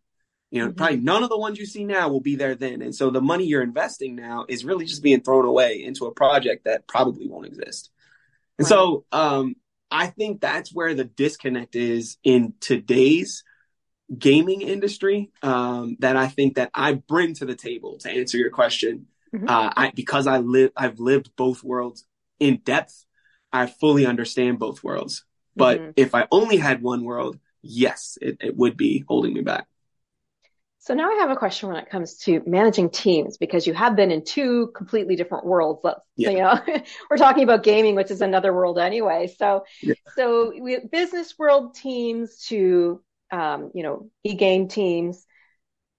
You 0.51 0.61
know, 0.61 0.69
mm-hmm. 0.69 0.77
probably 0.77 0.97
none 0.99 1.23
of 1.23 1.31
the 1.31 1.39
ones 1.39 1.59
you 1.59 1.67
see 1.67 1.85
now 1.85 2.09
will 2.09 2.21
be 2.21 2.37
there 2.37 2.55
then. 2.55 2.81
And 2.81 2.95
so 2.95 3.11
the 3.11 3.21
money 3.21 3.45
you're 3.45 3.63
investing 3.63 4.15
now 4.15 4.47
is 4.49 4.65
really 4.65 4.85
just 4.85 5.03
being 5.03 5.21
thrown 5.21 5.47
away 5.47 5.83
into 5.83 6.07
a 6.07 6.15
project 6.15 6.65
that 6.65 6.87
probably 6.87 7.29
won't 7.29 7.47
exist. 7.47 7.91
And 8.59 8.65
right. 8.65 8.69
so 8.69 9.05
um 9.11 9.57
I 9.91 10.09
think 10.09 10.41
that's 10.41 10.75
where 10.75 10.95
the 10.95 11.05
disconnect 11.05 11.77
is 11.77 12.19
in 12.25 12.55
today's 12.61 13.45
gaming 14.17 14.61
industry 14.61 15.31
um, 15.43 15.97
that 16.01 16.17
I 16.17 16.27
think 16.27 16.57
that 16.57 16.71
I 16.75 16.95
bring 16.95 17.35
to 17.35 17.45
the 17.45 17.55
table 17.55 17.99
to 17.99 18.11
answer 18.11 18.37
your 18.37 18.51
question. 18.51 19.07
Mm-hmm. 19.33 19.49
Uh, 19.49 19.73
I, 19.77 19.93
because 19.95 20.27
I 20.27 20.39
live, 20.39 20.73
I've 20.77 20.99
lived 20.99 21.31
both 21.37 21.63
worlds 21.63 22.05
in 22.41 22.61
depth. 22.65 23.05
I 23.53 23.67
fully 23.67 24.05
understand 24.05 24.59
both 24.59 24.83
worlds. 24.83 25.25
But 25.55 25.81
mm-hmm. 25.81 25.91
if 25.97 26.15
I 26.15 26.27
only 26.33 26.57
had 26.57 26.83
one 26.83 27.05
world, 27.05 27.39
yes, 27.65 28.19
it, 28.21 28.39
it 28.41 28.57
would 28.57 28.77
be 28.77 29.05
holding 29.07 29.33
me 29.35 29.43
back. 29.43 29.67
So 30.85 30.93
now 30.93 31.11
I 31.11 31.15
have 31.21 31.31
a 31.31 31.37
question 31.37 31.71
when 31.71 31.79
it 31.79 31.89
comes 31.89 32.19
to 32.25 32.43
managing 32.45 32.91
teams 32.91 33.39
because 33.39 33.67
you 33.67 33.73
have 33.73 33.97
been 33.97 34.11
in 34.11 34.23
two 34.23 34.71
completely 34.77 35.17
different 35.17 35.47
worlds. 35.47 35.81
Let's, 35.83 36.01
yeah. 36.15 36.31
you 36.31 36.39
know, 36.39 36.83
we're 37.11 37.17
talking 37.17 37.43
about 37.43 37.63
gaming, 37.63 37.95
which 37.95 38.11
is 38.11 38.21
another 38.21 38.53
world 38.53 38.79
anyway. 38.79 39.35
So, 39.39 39.65
yeah. 39.81 39.95
so 40.15 40.53
we 40.61 40.81
business 40.81 41.39
world 41.39 41.75
teams 41.75 42.45
to, 42.49 43.03
um, 43.31 43.71
you 43.75 43.83
know, 43.83 44.11
e-game 44.25 44.69
teams 44.69 45.25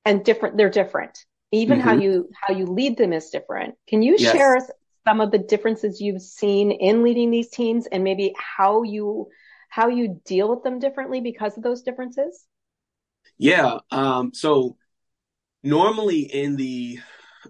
and 0.06 0.24
different, 0.24 0.56
they're 0.56 0.70
different. 0.70 1.18
Even 1.52 1.80
mm-hmm. 1.80 1.88
how 1.90 1.96
you, 1.96 2.30
how 2.40 2.54
you 2.54 2.66
lead 2.68 2.96
them 2.96 3.12
is 3.12 3.32
different. 3.32 3.74
Can 3.88 4.04
you 4.04 4.18
yes. 4.20 4.34
share 4.34 4.60
some 5.08 5.20
of 5.20 5.32
the 5.32 5.40
differences 5.40 6.00
you've 6.00 6.22
seen 6.22 6.70
in 6.70 7.02
leading 7.02 7.32
these 7.32 7.50
teams 7.50 7.88
and 7.88 8.04
maybe 8.04 8.36
how 8.38 8.84
you, 8.84 9.30
how 9.76 9.90
you 9.90 10.22
deal 10.24 10.50
with 10.50 10.64
them 10.64 10.80
differently 10.80 11.20
because 11.20 11.58
of 11.58 11.64
those 11.64 11.82
differences? 11.82 12.46
Yeah. 13.38 13.80
Um, 13.92 14.34
so 14.34 14.78
normally 15.64 16.22
in 16.22 16.56
the 16.56 17.00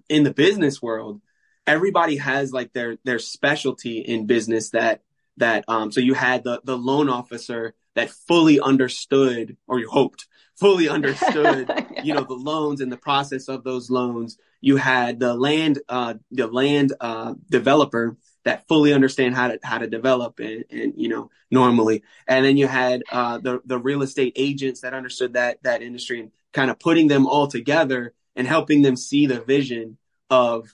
in 0.09 0.23
the 0.23 0.33
business 0.33 0.81
world, 0.81 1.21
everybody 1.67 2.17
has 2.17 2.51
like 2.51 2.73
their 2.73 2.97
their 3.03 3.19
specialty 3.19 3.99
in 3.99 4.25
business 4.25 4.71
that 4.71 5.01
that 5.37 5.65
um 5.67 5.91
so 5.91 5.99
you 5.99 6.15
had 6.15 6.43
the 6.43 6.61
the 6.63 6.75
loan 6.75 7.09
officer 7.09 7.75
that 7.93 8.09
fully 8.09 8.59
understood 8.59 9.55
or 9.67 9.79
you 9.79 9.87
hoped 9.87 10.25
fully 10.55 10.89
understood 10.97 11.67
yeah. 11.69 12.03
you 12.03 12.13
know 12.13 12.23
the 12.23 12.33
loans 12.33 12.81
and 12.81 12.91
the 12.91 12.97
process 12.97 13.49
of 13.49 13.63
those 13.63 13.91
loans 13.91 14.37
you 14.61 14.77
had 14.77 15.19
the 15.19 15.35
land 15.35 15.79
uh 15.89 16.15
the 16.31 16.47
land 16.47 16.93
uh 17.01 17.35
developer 17.51 18.17
that 18.45 18.67
fully 18.67 18.93
understand 18.93 19.35
how 19.35 19.49
to 19.49 19.59
how 19.63 19.79
to 19.79 19.87
develop 19.87 20.39
and, 20.39 20.63
and 20.69 20.93
you 20.95 21.09
know 21.09 21.29
normally. 21.51 22.03
And 22.27 22.45
then 22.45 22.57
you 22.57 22.67
had 22.67 23.03
uh, 23.11 23.39
the 23.39 23.61
the 23.65 23.77
real 23.77 24.03
estate 24.03 24.33
agents 24.35 24.81
that 24.81 24.93
understood 24.93 25.33
that 25.33 25.61
that 25.63 25.81
industry 25.81 26.21
and 26.21 26.31
kind 26.53 26.71
of 26.71 26.79
putting 26.79 27.07
them 27.07 27.27
all 27.27 27.47
together 27.47 28.13
and 28.35 28.47
helping 28.47 28.81
them 28.81 28.95
see 28.95 29.25
the 29.25 29.41
vision 29.41 29.97
of 30.29 30.73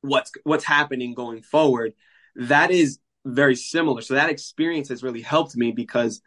what's 0.00 0.32
what's 0.42 0.64
happening 0.64 1.14
going 1.14 1.42
forward. 1.42 1.92
That 2.34 2.70
is 2.70 2.98
very 3.24 3.54
similar. 3.54 4.00
So 4.00 4.14
that 4.14 4.30
experience 4.30 4.88
has 4.88 5.02
really 5.02 5.22
helped 5.22 5.56
me 5.56 5.70
because 5.72 6.22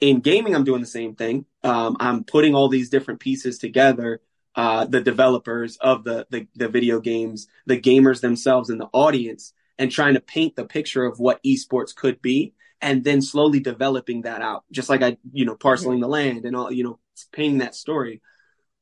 in 0.00 0.20
gaming 0.20 0.54
i'm 0.54 0.64
doing 0.64 0.80
the 0.80 0.86
same 0.86 1.14
thing. 1.14 1.44
Um, 1.62 1.96
i'm 2.00 2.24
putting 2.24 2.54
all 2.54 2.68
these 2.68 2.88
different 2.88 3.20
pieces 3.20 3.58
together 3.58 4.20
uh, 4.54 4.86
the 4.86 5.00
developers 5.00 5.76
of 5.76 6.02
the, 6.04 6.26
the 6.30 6.48
the 6.54 6.68
video 6.68 7.00
games 7.00 7.46
the 7.66 7.80
gamers 7.80 8.20
themselves 8.20 8.70
and 8.70 8.80
the 8.80 8.88
audience 8.92 9.52
and 9.78 9.90
trying 9.90 10.14
to 10.14 10.20
paint 10.20 10.56
the 10.56 10.64
picture 10.64 11.04
of 11.04 11.18
what 11.18 11.42
esports 11.44 11.94
could 11.94 12.20
be 12.20 12.54
and 12.80 13.04
then 13.04 13.22
slowly 13.22 13.60
developing 13.60 14.22
that 14.22 14.42
out 14.42 14.64
just 14.70 14.88
like 14.88 15.02
i 15.02 15.16
you 15.32 15.44
know 15.44 15.54
parceling 15.54 16.00
the 16.00 16.08
land 16.08 16.44
and 16.44 16.56
all 16.56 16.72
you 16.72 16.84
know 16.84 16.98
painting 17.32 17.58
that 17.58 17.74
story 17.74 18.20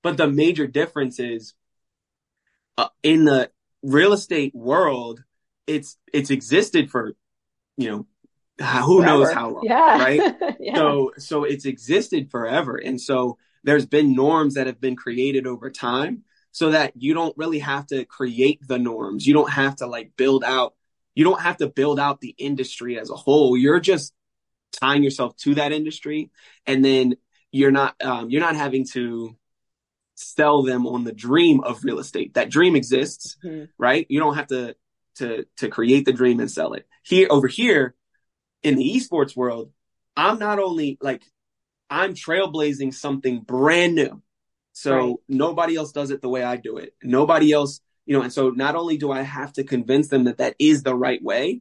but 0.03 0.17
the 0.17 0.29
major 0.29 0.67
difference 0.67 1.19
is 1.19 1.55
uh, 2.79 2.89
in 3.03 3.25
the 3.25 3.51
real 3.83 4.13
estate 4.13 4.55
world 4.55 5.23
it's 5.67 5.97
it's 6.13 6.31
existed 6.31 6.91
for 6.91 7.13
you 7.77 7.91
know 7.91 8.07
who 8.83 9.03
forever. 9.03 9.05
knows 9.05 9.33
how 9.33 9.51
long 9.51 9.65
yeah. 9.65 9.99
right 10.03 10.35
yeah. 10.61 10.75
so 10.75 11.13
so 11.19 11.45
it's 11.45 11.65
existed 11.65 12.31
forever 12.31 12.77
and 12.77 13.01
so 13.01 13.39
there's 13.65 13.87
been 13.87 14.15
norms 14.15 14.55
that 14.55 14.67
have 14.67 14.81
been 14.81 14.97
created 14.97 15.47
over 15.47 15.71
time 15.71 16.23
so 16.53 16.71
that 16.71 16.93
you 16.97 17.13
don't 17.13 17.37
really 17.37 17.59
have 17.59 17.87
to 17.87 18.05
create 18.05 18.61
the 18.67 18.79
norms 18.79 19.27
you 19.27 19.35
don't 19.35 19.51
have 19.51 19.77
to 19.77 19.87
like 19.87 20.13
build 20.17 20.45
out 20.45 20.75
you 21.17 21.25
don't 21.25 21.41
have 21.41 21.57
to 21.57 21.67
build 21.67 21.99
out 21.99 22.21
the 22.21 22.35
industry 22.39 22.99
as 23.01 23.11
a 23.11 23.17
whole. 23.17 23.57
You're 23.57 23.81
just 23.81 24.15
tying 24.73 25.03
yourself 25.03 25.35
to 25.39 25.57
that 25.57 25.73
industry, 25.73 26.31
and 26.67 26.85
then 26.85 27.17
you're 27.51 27.73
not 27.73 27.97
um, 28.05 28.31
you're 28.31 28.43
not 28.43 28.55
having 28.55 28.87
to 28.93 29.37
sell 30.15 30.63
them 30.63 30.87
on 30.87 31.05
the 31.05 31.13
dream 31.13 31.65
of 31.65 31.83
real 31.83 31.99
estate. 31.99 32.35
That 32.35 32.51
dream 32.51 32.77
exists, 32.77 33.37
mm-hmm. 33.45 33.65
right? 33.79 34.07
You 34.09 34.21
don't 34.21 34.37
have 34.37 34.47
to 34.49 34.77
to 35.17 35.47
to 35.57 35.69
create 35.69 36.05
the 36.05 36.13
dream 36.13 36.39
and 36.39 36.51
sell 36.51 36.75
it. 36.75 36.87
Here 37.03 37.27
over 37.31 37.49
here 37.49 37.95
in 38.63 38.77
the 38.77 38.95
esports 38.95 39.35
world, 39.35 39.73
I'm 40.17 40.39
not 40.39 40.59
only 40.59 40.99
like 41.01 41.23
I'm 41.89 42.15
trailblazing 42.15 42.93
something 42.93 43.41
brand 43.41 43.95
new. 43.95 44.23
So 44.73 44.95
right. 44.95 45.15
nobody 45.31 45.77
else 45.77 45.93
does 45.93 46.11
it 46.11 46.21
the 46.21 46.29
way 46.29 46.43
I 46.43 46.57
do 46.57 46.77
it. 46.77 46.95
Nobody 47.03 47.53
else 47.53 47.81
you 48.07 48.17
know, 48.17 48.23
and 48.23 48.33
so 48.33 48.51
not 48.51 48.77
only 48.77 48.97
do 48.97 49.11
I 49.11 49.23
have 49.23 49.53
to 49.55 49.65
convince 49.65 50.09
them 50.09 50.25
that 50.25 50.39
that 50.39 50.55
is 50.59 50.83
the 50.83 50.95
right 50.95 51.23
way, 51.23 51.61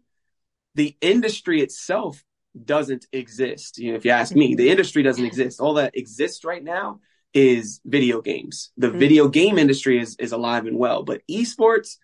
the 0.76 0.96
industry 1.02 1.62
itself 1.62 2.24
doesn't 2.64 3.08
exist. 3.12 3.78
You 3.78 3.92
know, 3.92 3.98
if 3.98 4.06
you 4.06 4.12
ask 4.12 4.34
me, 4.34 4.56
the 4.56 4.70
industry 4.70 5.04
doesn't 5.04 5.26
exist. 5.26 5.60
All 5.60 5.74
that 5.76 5.98
exists 5.98 6.46
right 6.46 6.64
now 6.64 7.00
is 7.34 7.82
video 7.84 8.22
games. 8.22 8.72
The 8.78 8.88
mm-hmm. 8.88 9.00
video 9.00 9.28
game 9.28 9.58
industry 9.58 10.00
is 10.00 10.16
is 10.18 10.32
alive 10.32 10.66
and 10.66 10.78
well, 10.78 11.04
but 11.04 11.22
esports 11.30 11.98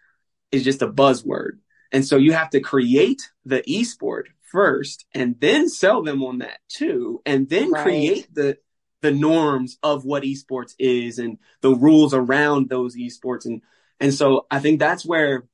is 0.51 0.63
just 0.63 0.81
a 0.81 0.91
buzzword. 0.91 1.59
And 1.91 2.05
so 2.05 2.17
you 2.17 2.33
have 2.33 2.49
to 2.51 2.59
create 2.59 3.21
the 3.45 3.61
esport 3.61 4.25
first 4.51 5.05
and 5.13 5.35
then 5.39 5.69
sell 5.69 6.03
them 6.03 6.23
on 6.23 6.39
that 6.39 6.59
too 6.67 7.21
and 7.25 7.47
then 7.47 7.71
right. 7.71 7.83
create 7.83 8.33
the 8.33 8.57
the 9.01 9.11
norms 9.11 9.77
of 9.81 10.03
what 10.03 10.23
esports 10.23 10.75
is 10.77 11.19
and 11.19 11.37
the 11.61 11.73
rules 11.73 12.13
around 12.13 12.69
those 12.69 12.95
esports 12.95 13.45
and 13.45 13.61
and 14.01 14.13
so 14.13 14.45
I 14.51 14.59
think 14.59 14.79
that's 14.79 15.05
where 15.05 15.45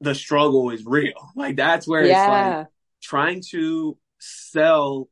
the 0.00 0.14
struggle 0.14 0.70
is 0.70 0.84
real. 0.86 1.30
Like 1.36 1.56
that's 1.56 1.86
where 1.86 2.04
yeah. 2.04 2.22
it's 2.22 2.58
like 2.58 2.66
trying 3.02 3.42
to 3.50 3.98
sell 4.18 5.08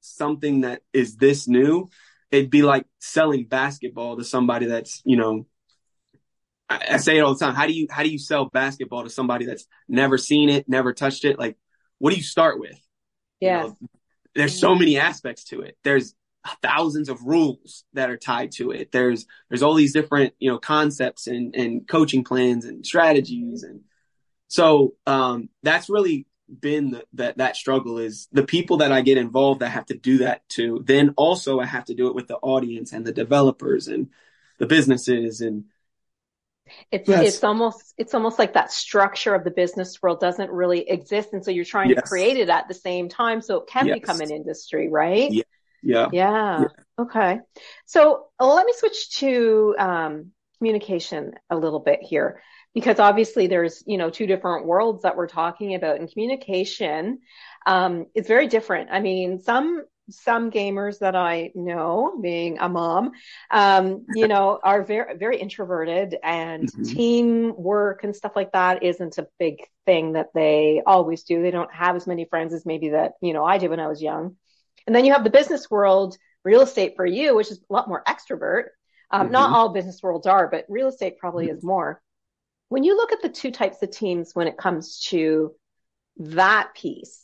something 0.00 0.62
that 0.62 0.82
is 0.92 1.16
this 1.16 1.46
new. 1.46 1.90
It'd 2.30 2.50
be 2.50 2.62
like 2.62 2.86
selling 2.98 3.46
basketball 3.46 4.16
to 4.16 4.24
somebody 4.24 4.66
that's, 4.66 5.00
you 5.04 5.16
know, 5.16 5.46
I, 6.68 6.86
I 6.92 6.96
say 6.96 7.18
it 7.18 7.20
all 7.20 7.34
the 7.34 7.44
time. 7.44 7.54
How 7.54 7.66
do 7.66 7.72
you, 7.72 7.86
how 7.90 8.02
do 8.02 8.10
you 8.10 8.18
sell 8.18 8.46
basketball 8.46 9.04
to 9.04 9.10
somebody 9.10 9.46
that's 9.46 9.66
never 9.88 10.18
seen 10.18 10.48
it, 10.48 10.68
never 10.68 10.92
touched 10.92 11.24
it? 11.24 11.38
Like, 11.38 11.56
what 11.98 12.10
do 12.10 12.16
you 12.16 12.22
start 12.22 12.58
with? 12.58 12.78
Yeah. 13.40 13.62
You 13.62 13.68
know, 13.68 13.76
there's 14.34 14.58
so 14.58 14.74
many 14.74 14.98
aspects 14.98 15.44
to 15.44 15.62
it. 15.62 15.78
There's 15.84 16.14
thousands 16.62 17.08
of 17.08 17.22
rules 17.22 17.84
that 17.92 18.10
are 18.10 18.16
tied 18.16 18.52
to 18.52 18.70
it. 18.70 18.92
There's 18.92 19.26
there's 19.48 19.62
all 19.62 19.74
these 19.74 19.92
different 19.92 20.34
you 20.38 20.50
know 20.50 20.58
concepts 20.58 21.26
and 21.26 21.54
and 21.54 21.86
coaching 21.86 22.24
plans 22.24 22.64
and 22.64 22.84
strategies 22.84 23.62
and 23.62 23.80
so 24.48 24.94
um, 25.06 25.48
that's 25.62 25.88
really 25.88 26.26
been 26.60 26.92
the, 26.92 27.04
that 27.14 27.38
that 27.38 27.56
struggle 27.56 27.98
is 27.98 28.28
the 28.32 28.44
people 28.44 28.78
that 28.78 28.92
I 28.92 29.00
get 29.00 29.18
involved. 29.18 29.62
I 29.62 29.68
have 29.68 29.86
to 29.86 29.96
do 29.96 30.18
that 30.18 30.48
too. 30.48 30.82
Then 30.84 31.14
also 31.16 31.58
I 31.58 31.66
have 31.66 31.86
to 31.86 31.94
do 31.94 32.06
it 32.08 32.14
with 32.14 32.28
the 32.28 32.36
audience 32.36 32.92
and 32.92 33.04
the 33.04 33.12
developers 33.12 33.88
and 33.88 34.10
the 34.58 34.66
businesses 34.66 35.40
and 35.40 35.64
it's 36.90 37.08
yes. 37.08 37.34
it's 37.34 37.44
almost 37.44 37.94
it's 37.96 38.14
almost 38.14 38.38
like 38.38 38.54
that 38.54 38.72
structure 38.72 39.34
of 39.34 39.44
the 39.44 39.50
business 39.50 40.02
world 40.02 40.18
doesn't 40.18 40.50
really 40.50 40.88
exist 40.88 41.32
and 41.32 41.44
so 41.44 41.52
you're 41.52 41.64
trying 41.64 41.90
yes. 41.90 41.96
to 41.96 42.02
create 42.02 42.36
it 42.36 42.48
at 42.48 42.66
the 42.66 42.74
same 42.74 43.08
time 43.08 43.40
so 43.40 43.58
it 43.58 43.68
can 43.68 43.86
yes. 43.86 43.94
become 44.00 44.20
an 44.20 44.32
industry 44.32 44.88
right 44.88 45.30
yeah 45.82 46.08
yeah. 46.12 46.60
yeah. 46.60 46.66
Okay. 46.98 47.40
So 47.84 48.28
let 48.40 48.64
me 48.64 48.72
switch 48.74 49.10
to 49.18 49.74
um, 49.78 50.32
communication 50.58 51.34
a 51.50 51.56
little 51.56 51.80
bit 51.80 52.00
here 52.02 52.40
because 52.74 52.98
obviously 53.00 53.46
there's 53.46 53.82
you 53.86 53.98
know 53.98 54.10
two 54.10 54.26
different 54.26 54.66
worlds 54.66 55.02
that 55.02 55.16
we're 55.16 55.26
talking 55.26 55.74
about 55.74 55.98
and 55.98 56.10
communication 56.10 57.20
um, 57.66 58.06
is 58.14 58.26
very 58.26 58.46
different 58.46 58.90
i 58.90 59.00
mean 59.00 59.40
some 59.40 59.82
some 60.08 60.50
gamers 60.50 61.00
that 61.00 61.16
i 61.16 61.50
know 61.54 62.18
being 62.22 62.58
a 62.60 62.68
mom 62.68 63.10
um, 63.50 64.06
you 64.14 64.28
know 64.32 64.58
are 64.62 64.82
very 64.82 65.16
very 65.16 65.38
introverted 65.38 66.16
and 66.22 66.70
mm-hmm. 66.70 66.82
teamwork 66.82 68.04
and 68.04 68.14
stuff 68.14 68.32
like 68.36 68.52
that 68.52 68.82
isn't 68.82 69.18
a 69.18 69.26
big 69.38 69.56
thing 69.84 70.12
that 70.12 70.28
they 70.34 70.82
always 70.86 71.22
do 71.24 71.42
they 71.42 71.50
don't 71.50 71.72
have 71.72 71.96
as 71.96 72.06
many 72.06 72.24
friends 72.24 72.54
as 72.54 72.64
maybe 72.64 72.90
that 72.90 73.12
you 73.20 73.32
know 73.32 73.44
i 73.44 73.58
did 73.58 73.70
when 73.70 73.80
i 73.80 73.88
was 73.88 74.00
young 74.00 74.36
and 74.86 74.94
then 74.94 75.04
you 75.04 75.12
have 75.12 75.24
the 75.24 75.30
business 75.30 75.70
world, 75.70 76.16
real 76.44 76.60
estate 76.60 76.94
for 76.96 77.06
you, 77.06 77.34
which 77.34 77.50
is 77.50 77.58
a 77.58 77.72
lot 77.72 77.88
more 77.88 78.02
extrovert. 78.06 78.66
Um, 79.10 79.24
mm-hmm. 79.24 79.32
Not 79.32 79.50
all 79.50 79.68
business 79.70 80.02
worlds 80.02 80.26
are, 80.26 80.48
but 80.48 80.64
real 80.68 80.88
estate 80.88 81.18
probably 81.18 81.46
mm-hmm. 81.46 81.56
is 81.56 81.64
more. 81.64 82.00
When 82.68 82.84
you 82.84 82.96
look 82.96 83.12
at 83.12 83.22
the 83.22 83.28
two 83.28 83.50
types 83.50 83.82
of 83.82 83.90
teams 83.90 84.34
when 84.34 84.48
it 84.48 84.56
comes 84.56 85.00
to 85.10 85.54
that 86.18 86.74
piece, 86.74 87.22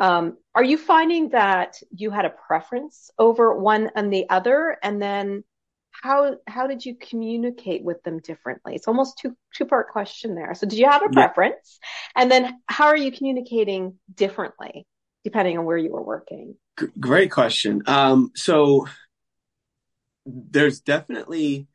um, 0.00 0.38
are 0.54 0.64
you 0.64 0.78
finding 0.78 1.30
that 1.30 1.76
you 1.90 2.10
had 2.10 2.24
a 2.24 2.30
preference 2.30 3.10
over 3.18 3.58
one 3.58 3.90
and 3.94 4.12
the 4.12 4.30
other? 4.30 4.76
And 4.82 5.02
then 5.02 5.44
how 5.90 6.36
how 6.46 6.66
did 6.66 6.84
you 6.84 6.94
communicate 6.94 7.82
with 7.82 8.02
them 8.04 8.20
differently? 8.20 8.74
It's 8.74 8.88
almost 8.88 9.18
two 9.18 9.36
two 9.54 9.66
part 9.66 9.90
question 9.90 10.34
there. 10.34 10.54
So 10.54 10.66
did 10.66 10.78
you 10.78 10.88
have 10.88 11.02
a 11.02 11.08
preference? 11.08 11.78
Yeah. 11.82 12.22
And 12.22 12.30
then 12.30 12.60
how 12.66 12.86
are 12.86 12.96
you 12.96 13.10
communicating 13.10 13.98
differently? 14.14 14.86
Depending 15.28 15.58
on 15.58 15.66
where 15.66 15.76
you 15.76 15.92
were 15.92 16.02
working? 16.02 16.54
Great 16.98 17.30
question. 17.30 17.82
Um, 17.86 18.32
so 18.34 18.86
there's 20.24 20.80
definitely 20.80 21.66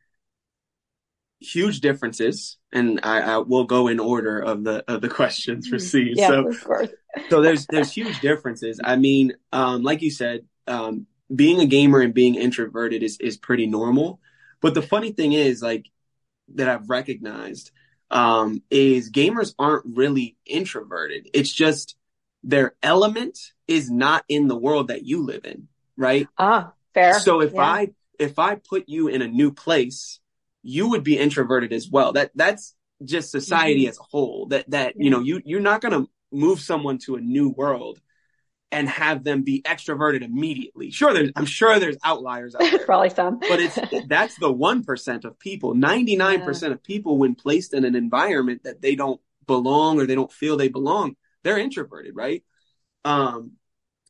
huge 1.39 1.79
differences, 1.81 2.57
and 2.71 2.99
I, 3.03 3.19
I, 3.19 3.37
will 3.37 3.65
go 3.65 3.89
in 3.89 3.99
order 3.99 4.39
of 4.39 4.63
the 4.63 4.83
of 4.87 5.01
the 5.01 5.09
questions 5.19 5.71
received. 5.71 6.17
Yeah, 6.17 6.29
so, 6.29 6.47
of 6.47 6.63
course. 6.63 6.89
so 7.29 7.41
there's 7.41 7.67
there's 7.67 7.91
huge 7.91 8.19
differences. 8.21 8.79
I 8.83 8.95
mean, 8.95 9.33
um, 9.51 9.83
like 9.83 10.01
you 10.01 10.09
said, 10.09 10.45
um, 10.65 11.05
being 11.33 11.59
a 11.59 11.67
gamer 11.67 11.99
and 11.99 12.13
being 12.13 12.33
introverted 12.33 13.03
is 13.03 13.19
is 13.19 13.37
pretty 13.37 13.67
normal. 13.67 14.19
But 14.61 14.73
the 14.73 14.81
funny 14.81 15.11
thing 15.11 15.33
is, 15.33 15.61
like 15.61 15.85
that 16.55 16.69
I've 16.69 16.89
recognized, 16.89 17.69
um, 18.09 18.63
is 18.71 19.11
gamers 19.11 19.53
aren't 19.59 19.85
really 19.95 20.37
introverted. 20.43 21.29
It's 21.35 21.53
just 21.53 21.95
their 22.43 22.75
element 22.83 23.39
is 23.67 23.89
not 23.89 24.25
in 24.27 24.47
the 24.47 24.57
world 24.57 24.89
that 24.89 25.03
you 25.03 25.23
live 25.23 25.45
in, 25.45 25.67
right? 25.97 26.27
Ah, 26.37 26.73
fair. 26.93 27.19
So 27.19 27.41
if 27.41 27.53
yeah. 27.53 27.61
I 27.61 27.89
if 28.19 28.39
I 28.39 28.55
put 28.55 28.87
you 28.87 29.07
in 29.07 29.21
a 29.21 29.27
new 29.27 29.51
place, 29.51 30.19
you 30.61 30.89
would 30.89 31.03
be 31.03 31.17
introverted 31.17 31.73
as 31.73 31.89
well. 31.89 32.13
That 32.13 32.31
that's 32.35 32.75
just 33.03 33.31
society 33.31 33.83
mm-hmm. 33.83 33.89
as 33.89 33.99
a 33.99 34.03
whole. 34.03 34.47
That 34.47 34.69
that 34.69 34.93
yeah. 34.95 35.03
you 35.03 35.09
know 35.09 35.19
you 35.21 35.41
you're 35.45 35.59
not 35.61 35.81
gonna 35.81 36.05
move 36.31 36.59
someone 36.59 36.97
to 36.99 37.15
a 37.15 37.21
new 37.21 37.49
world 37.49 37.99
and 38.71 38.89
have 38.89 39.23
them 39.23 39.43
be 39.43 39.61
extroverted 39.61 40.23
immediately. 40.23 40.89
Sure, 40.89 41.13
there's 41.13 41.31
I'm 41.35 41.45
sure 41.45 41.79
there's 41.79 41.97
outliers 42.03 42.55
out 42.55 42.61
there. 42.71 42.85
Probably 42.85 43.09
some. 43.09 43.39
but 43.39 43.59
it's 43.59 43.77
that's 44.07 44.35
the 44.37 44.51
one 44.51 44.83
percent 44.83 45.25
of 45.25 45.39
people. 45.39 45.75
Ninety 45.75 46.15
nine 46.15 46.41
percent 46.41 46.73
of 46.73 46.83
people, 46.83 47.17
when 47.17 47.35
placed 47.35 47.73
in 47.73 47.85
an 47.85 47.95
environment 47.95 48.63
that 48.63 48.81
they 48.81 48.95
don't 48.95 49.21
belong 49.45 49.99
or 49.99 50.05
they 50.05 50.15
don't 50.15 50.31
feel 50.31 50.57
they 50.57 50.69
belong, 50.69 51.15
they're 51.43 51.57
introverted, 51.57 52.15
right? 52.15 52.43
Um, 53.05 53.53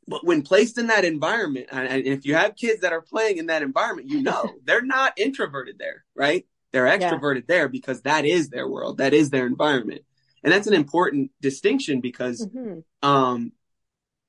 but 0.08 0.25
when 0.25 0.42
placed 0.42 0.78
in 0.78 0.88
that 0.88 1.06
environment, 1.06 1.68
and 1.72 2.06
if 2.06 2.25
you 2.25 2.36
have 2.36 2.56
kids 2.56 2.82
that 2.82 2.94
are 2.94 3.02
playing 3.02 3.38
in 3.38 3.48
that 3.48 3.62
environment, 3.62 4.10
you 4.10 4.22
know 4.22 4.50
they're 4.63 4.82
not 4.82 5.18
introverted 5.18 5.78
there, 5.80 6.04
right? 6.16 6.46
They're 6.72 6.86
extroverted 6.86 7.44
yeah. 7.48 7.56
there 7.56 7.70
because 7.70 8.02
that 8.02 8.25
is 8.25 8.50
their 8.50 8.68
world, 8.68 8.98
that 8.98 9.13
is 9.13 9.30
their 9.30 9.46
environment, 9.46 10.02
and 10.44 10.52
that's 10.52 10.68
an 10.68 10.74
important 10.74 11.32
distinction 11.42 12.02
because 12.02 12.46
mm-hmm. 12.46 12.80
um, 13.08 13.54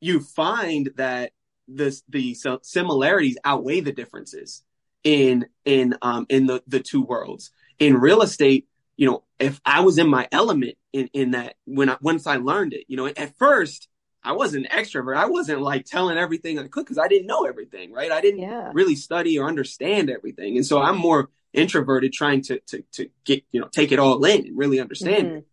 you 0.00 0.20
find 0.20 0.90
that 0.96 1.32
the 1.66 1.98
the 2.08 2.36
similarities 2.62 3.38
outweigh 3.44 3.80
the 3.80 3.92
differences 3.92 4.62
in 5.02 5.46
in 5.64 5.96
um 6.02 6.26
in 6.28 6.46
the 6.46 6.62
the 6.66 6.80
two 6.80 7.02
worlds. 7.02 7.50
In 7.78 7.96
real 7.96 8.22
estate, 8.22 8.68
you 8.96 9.06
know, 9.06 9.24
if 9.38 9.60
I 9.64 9.80
was 9.80 9.98
in 9.98 10.08
my 10.08 10.28
element 10.30 10.76
in 10.92 11.08
in 11.12 11.32
that 11.32 11.56
when 11.64 11.90
I 11.90 11.96
once 12.00 12.26
I 12.26 12.36
learned 12.36 12.72
it, 12.72 12.84
you 12.88 12.96
know, 12.96 13.06
at 13.06 13.36
first 13.36 13.88
I 14.22 14.32
wasn't 14.32 14.66
an 14.66 14.78
extrovert. 14.78 15.16
I 15.16 15.26
wasn't 15.26 15.60
like 15.60 15.84
telling 15.84 16.16
everything 16.16 16.58
I 16.58 16.66
could 16.66 16.84
because 16.84 16.98
I 16.98 17.08
didn't 17.08 17.26
know 17.26 17.44
everything, 17.44 17.92
right? 17.92 18.10
I 18.10 18.20
didn't 18.20 18.40
yeah. 18.40 18.70
really 18.72 18.96
study 18.96 19.38
or 19.38 19.46
understand 19.46 20.08
everything. 20.08 20.56
And 20.56 20.64
so 20.64 20.80
I'm 20.80 20.96
more 20.96 21.30
introverted 21.52 22.12
trying 22.12 22.42
to 22.42 22.60
to 22.60 22.82
to 22.92 23.10
get, 23.24 23.44
you 23.52 23.60
know, 23.60 23.68
take 23.68 23.92
it 23.92 23.98
all 23.98 24.24
in 24.24 24.46
and 24.46 24.58
really 24.58 24.80
understand 24.80 25.26
mm-hmm. 25.26 25.36
it. 25.36 25.46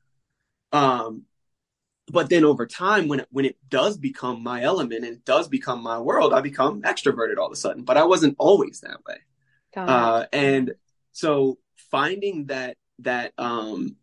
Um 0.71 1.23
but 2.11 2.29
then 2.29 2.43
over 2.43 2.65
time 2.65 3.07
when 3.07 3.21
it 3.21 3.27
when 3.31 3.45
it 3.45 3.57
does 3.69 3.97
become 3.97 4.43
my 4.43 4.61
element 4.61 5.05
and 5.05 5.15
it 5.15 5.25
does 5.25 5.47
become 5.47 5.81
my 5.81 5.99
world, 5.99 6.33
I 6.33 6.41
become 6.41 6.81
extroverted 6.81 7.37
all 7.37 7.47
of 7.47 7.53
a 7.53 7.55
sudden. 7.55 7.83
But 7.83 7.97
I 7.97 8.03
wasn't 8.03 8.35
always 8.37 8.81
that 8.81 9.03
way. 9.07 9.17
Uh, 9.87 10.25
and 10.33 10.73
so 11.11 11.57
finding 11.89 12.47
that 12.47 12.77
that 13.01 13.33
um 13.37 13.95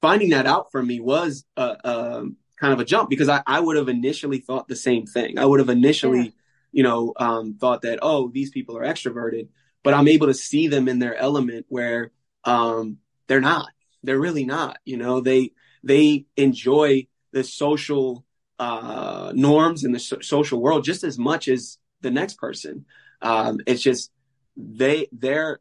finding 0.00 0.30
that 0.30 0.46
out 0.46 0.70
for 0.70 0.82
me 0.82 1.00
was 1.00 1.44
a, 1.56 1.76
a 1.84 2.24
kind 2.60 2.72
of 2.72 2.80
a 2.80 2.84
jump 2.84 3.08
because 3.10 3.28
I, 3.28 3.42
I 3.46 3.60
would 3.60 3.76
have 3.76 3.88
initially 3.88 4.38
thought 4.38 4.68
the 4.68 4.76
same 4.76 5.06
thing. 5.06 5.38
I 5.38 5.44
would 5.44 5.60
have 5.60 5.68
initially, 5.68 6.22
yeah. 6.22 6.30
you 6.72 6.82
know, 6.82 7.12
um, 7.16 7.54
thought 7.54 7.82
that, 7.82 7.98
oh, 8.02 8.28
these 8.28 8.50
people 8.50 8.76
are 8.76 8.84
extroverted, 8.84 9.48
but 9.82 9.94
I'm 9.94 10.08
able 10.08 10.26
to 10.26 10.34
see 10.34 10.68
them 10.68 10.88
in 10.88 10.98
their 10.98 11.16
element 11.16 11.66
where 11.68 12.12
um, 12.44 12.98
they're 13.26 13.40
not. 13.40 13.68
They're 14.02 14.18
really 14.18 14.44
not. 14.44 14.78
You 14.84 14.96
know, 14.96 15.20
they 15.20 15.52
they 15.82 16.26
enjoy 16.36 17.06
the 17.32 17.44
social 17.44 18.24
uh, 18.58 19.32
norms 19.34 19.84
in 19.84 19.92
the 19.92 19.98
so- 19.98 20.20
social 20.20 20.60
world 20.60 20.84
just 20.84 21.04
as 21.04 21.18
much 21.18 21.48
as 21.48 21.78
the 22.00 22.10
next 22.10 22.38
person. 22.38 22.86
Um, 23.20 23.58
it's 23.66 23.82
just 23.82 24.10
they 24.56 25.08
they're 25.12 25.60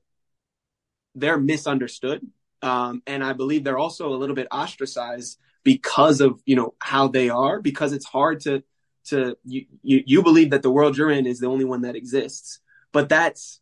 they're 1.16 1.40
misunderstood, 1.40 2.26
um, 2.62 3.02
and 3.06 3.24
I 3.24 3.34
believe 3.34 3.64
they're 3.64 3.78
also 3.78 4.10
a 4.14 4.18
little 4.18 4.36
bit 4.36 4.48
ostracized 4.52 5.40
because 5.68 6.22
of 6.22 6.42
you 6.46 6.56
know 6.56 6.74
how 6.80 7.10
they 7.10 7.30
are 7.30 7.62
because 7.62 7.92
it's 7.92 8.06
hard 8.06 8.40
to 8.40 8.64
to 9.08 9.38
you, 9.44 9.66
you 9.84 10.02
you 10.06 10.24
believe 10.24 10.52
that 10.52 10.62
the 10.62 10.72
world 10.72 10.98
you're 10.98 11.12
in 11.12 11.26
is 11.26 11.40
the 11.40 11.48
only 11.48 11.66
one 11.66 11.82
that 11.82 11.96
exists 11.96 12.60
but 12.94 13.10
that's 13.10 13.60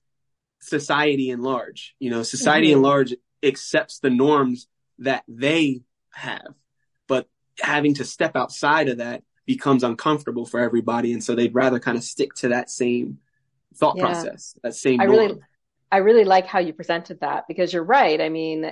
society 0.61 1.31
in 1.31 1.41
large 1.41 1.95
you 1.97 2.11
know 2.11 2.21
society 2.21 2.67
mm-hmm. 2.67 2.77
in 2.77 2.83
large 2.83 3.15
accepts 3.43 3.99
the 3.99 4.11
norms 4.11 4.67
that 4.99 5.23
they 5.27 5.81
have 6.11 6.53
but 7.07 7.27
having 7.59 7.95
to 7.95 8.05
step 8.05 8.35
outside 8.35 8.87
of 8.87 8.99
that 8.99 9.23
becomes 9.47 9.83
uncomfortable 9.83 10.45
for 10.45 10.59
everybody 10.59 11.11
and 11.11 11.23
so 11.23 11.33
they'd 11.33 11.55
rather 11.55 11.79
kind 11.79 11.97
of 11.97 12.03
stick 12.03 12.35
to 12.35 12.49
that 12.49 12.69
same 12.69 13.17
thought 13.75 13.97
yeah. 13.97 14.03
process 14.03 14.55
that 14.61 14.75
same 14.75 15.01
I 15.01 15.05
norm. 15.05 15.17
really 15.17 15.39
I 15.91 15.97
really 15.97 16.23
like 16.23 16.45
how 16.45 16.59
you 16.59 16.73
presented 16.73 17.21
that 17.21 17.45
because 17.47 17.73
you're 17.73 17.83
right 17.83 18.21
I 18.21 18.29
mean 18.29 18.71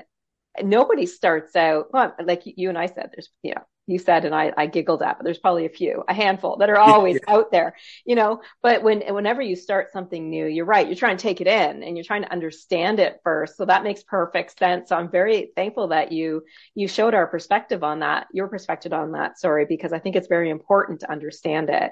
nobody 0.61 1.05
starts 1.05 1.55
out 1.55 1.87
well, 1.93 2.15
like 2.23 2.43
you 2.45 2.69
and 2.69 2.77
I 2.77 2.87
said. 2.87 3.11
There's 3.13 3.29
you 3.41 3.55
know 3.55 3.61
you 3.85 3.99
said 3.99 4.23
and 4.23 4.33
I, 4.33 4.53
I 4.55 4.67
giggled 4.67 5.01
at, 5.01 5.17
but 5.17 5.25
there's 5.25 5.39
probably 5.39 5.65
a 5.65 5.69
few, 5.69 6.03
a 6.07 6.13
handful 6.13 6.57
that 6.57 6.69
are 6.69 6.77
always 6.77 7.19
yeah. 7.27 7.33
out 7.33 7.51
there, 7.51 7.75
you 8.05 8.15
know. 8.15 8.41
But 8.61 8.81
when 8.81 9.01
whenever 9.13 9.41
you 9.41 9.55
start 9.55 9.91
something 9.91 10.29
new, 10.29 10.45
you're 10.45 10.65
right. 10.65 10.87
You're 10.87 10.95
trying 10.95 11.17
to 11.17 11.21
take 11.21 11.41
it 11.41 11.47
in 11.47 11.83
and 11.83 11.97
you're 11.97 12.05
trying 12.05 12.23
to 12.23 12.31
understand 12.31 12.99
it 12.99 13.19
first. 13.23 13.57
So 13.57 13.65
that 13.65 13.83
makes 13.83 14.03
perfect 14.03 14.57
sense. 14.57 14.89
So 14.89 14.95
I'm 14.95 15.11
very 15.11 15.51
thankful 15.55 15.89
that 15.89 16.11
you 16.11 16.43
you 16.75 16.87
showed 16.87 17.13
our 17.13 17.27
perspective 17.27 17.83
on 17.83 17.99
that, 17.99 18.27
your 18.31 18.47
perspective 18.47 18.93
on 18.93 19.11
that. 19.13 19.37
Sorry, 19.37 19.65
because 19.65 19.91
I 19.91 19.99
think 19.99 20.15
it's 20.15 20.27
very 20.27 20.49
important 20.49 21.01
to 21.01 21.11
understand 21.11 21.69
it. 21.69 21.91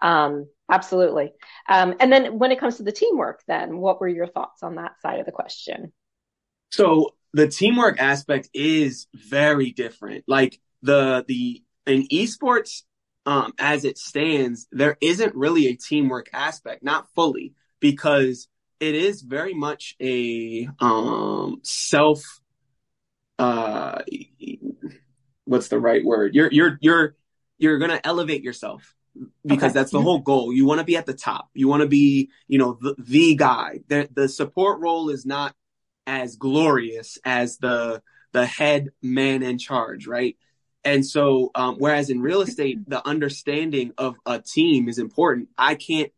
Um, 0.00 0.46
absolutely. 0.70 1.32
Um, 1.68 1.94
and 1.98 2.12
then 2.12 2.38
when 2.38 2.52
it 2.52 2.60
comes 2.60 2.76
to 2.76 2.82
the 2.84 2.92
teamwork, 2.92 3.42
then 3.48 3.78
what 3.78 4.00
were 4.00 4.08
your 4.08 4.26
thoughts 4.26 4.62
on 4.62 4.76
that 4.76 5.00
side 5.00 5.18
of 5.18 5.26
the 5.26 5.32
question? 5.32 5.92
So 6.72 7.14
the 7.32 7.48
teamwork 7.48 8.00
aspect 8.00 8.48
is 8.54 9.06
very 9.14 9.70
different. 9.70 10.24
Like 10.26 10.60
the 10.82 11.24
the 11.28 11.62
in 11.86 12.06
esports, 12.08 12.82
um, 13.26 13.52
as 13.58 13.84
it 13.84 13.98
stands, 13.98 14.66
there 14.72 14.96
isn't 15.00 15.34
really 15.34 15.68
a 15.68 15.76
teamwork 15.76 16.30
aspect, 16.32 16.82
not 16.82 17.06
fully, 17.14 17.54
because 17.80 18.48
it 18.80 18.94
is 18.94 19.22
very 19.22 19.54
much 19.54 19.94
a 20.00 20.68
um 20.80 21.60
self 21.62 22.40
uh 23.38 24.02
what's 25.44 25.68
the 25.68 25.78
right 25.78 26.04
word? 26.04 26.34
You're 26.34 26.50
you're 26.50 26.78
you're 26.80 27.16
you're 27.58 27.78
gonna 27.78 28.00
elevate 28.02 28.42
yourself 28.42 28.94
because 29.44 29.70
okay. 29.70 29.72
that's 29.74 29.90
the 29.92 30.00
whole 30.00 30.20
goal. 30.20 30.52
You 30.52 30.64
want 30.64 30.78
to 30.78 30.84
be 30.84 30.96
at 30.96 31.06
the 31.06 31.14
top. 31.14 31.50
You 31.52 31.68
want 31.68 31.82
to 31.82 31.88
be, 31.88 32.30
you 32.48 32.58
know, 32.58 32.78
the, 32.80 32.94
the 32.98 33.34
guy. 33.34 33.80
The, 33.88 34.08
the 34.10 34.28
support 34.28 34.80
role 34.80 35.10
is 35.10 35.26
not 35.26 35.54
as 36.06 36.36
glorious 36.36 37.18
as 37.24 37.58
the 37.58 38.02
the 38.32 38.46
head 38.46 38.88
man 39.02 39.42
in 39.42 39.58
charge, 39.58 40.06
right? 40.06 40.36
And 40.84 41.06
so, 41.06 41.50
um, 41.54 41.76
whereas 41.78 42.10
in 42.10 42.20
real 42.20 42.40
estate, 42.40 42.78
the 42.88 43.06
understanding 43.06 43.92
of 43.98 44.16
a 44.26 44.40
team 44.40 44.88
is 44.88 44.98
important. 44.98 45.48
I 45.56 45.74
can't, 45.74 46.10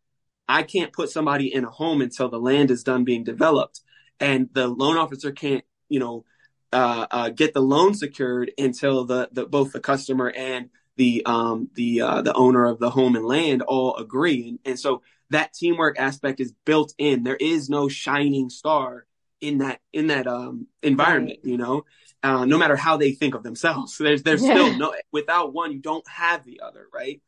I 0.48 0.62
can't 0.62 0.92
put 0.92 1.10
somebody 1.10 1.52
in 1.52 1.64
a 1.64 1.70
home 1.70 2.00
until 2.00 2.28
the 2.28 2.38
land 2.38 2.70
is 2.70 2.82
done 2.82 3.04
being 3.04 3.24
developed, 3.24 3.80
and 4.20 4.48
the 4.52 4.68
loan 4.68 4.96
officer 4.96 5.32
can't, 5.32 5.64
you 5.88 6.00
know, 6.00 6.24
uh, 6.72 7.06
uh, 7.10 7.28
get 7.30 7.54
the 7.54 7.60
loan 7.60 7.94
secured 7.94 8.50
until 8.58 9.04
the, 9.04 9.28
the 9.32 9.46
both 9.46 9.72
the 9.72 9.80
customer 9.80 10.30
and 10.30 10.70
the 10.96 11.22
um, 11.24 11.68
the 11.74 12.00
uh, 12.00 12.22
the 12.22 12.34
owner 12.34 12.64
of 12.64 12.78
the 12.78 12.90
home 12.90 13.16
and 13.16 13.24
land 13.24 13.62
all 13.62 13.96
agree. 13.96 14.48
And, 14.48 14.58
and 14.64 14.80
so 14.80 15.02
that 15.30 15.52
teamwork 15.52 15.98
aspect 15.98 16.40
is 16.40 16.52
built 16.64 16.92
in. 16.98 17.22
There 17.22 17.36
is 17.36 17.68
no 17.70 17.88
shining 17.88 18.50
star 18.50 19.06
in 19.40 19.58
that 19.58 19.80
in 19.92 20.08
that 20.08 20.26
um 20.26 20.66
environment 20.82 21.38
right. 21.42 21.50
you 21.50 21.56
know 21.56 21.84
uh, 22.22 22.46
no 22.46 22.56
matter 22.56 22.76
how 22.76 22.96
they 22.96 23.12
think 23.12 23.34
of 23.34 23.42
themselves 23.42 23.96
there's 24.00 24.22
there's 24.22 24.42
yeah. 24.42 24.54
still 24.54 24.78
no 24.78 24.94
without 25.12 25.52
one 25.52 25.72
you 25.72 25.78
don't 25.78 26.06
have 26.08 26.44
the 26.44 26.60
other 26.60 26.86
right 26.92 27.20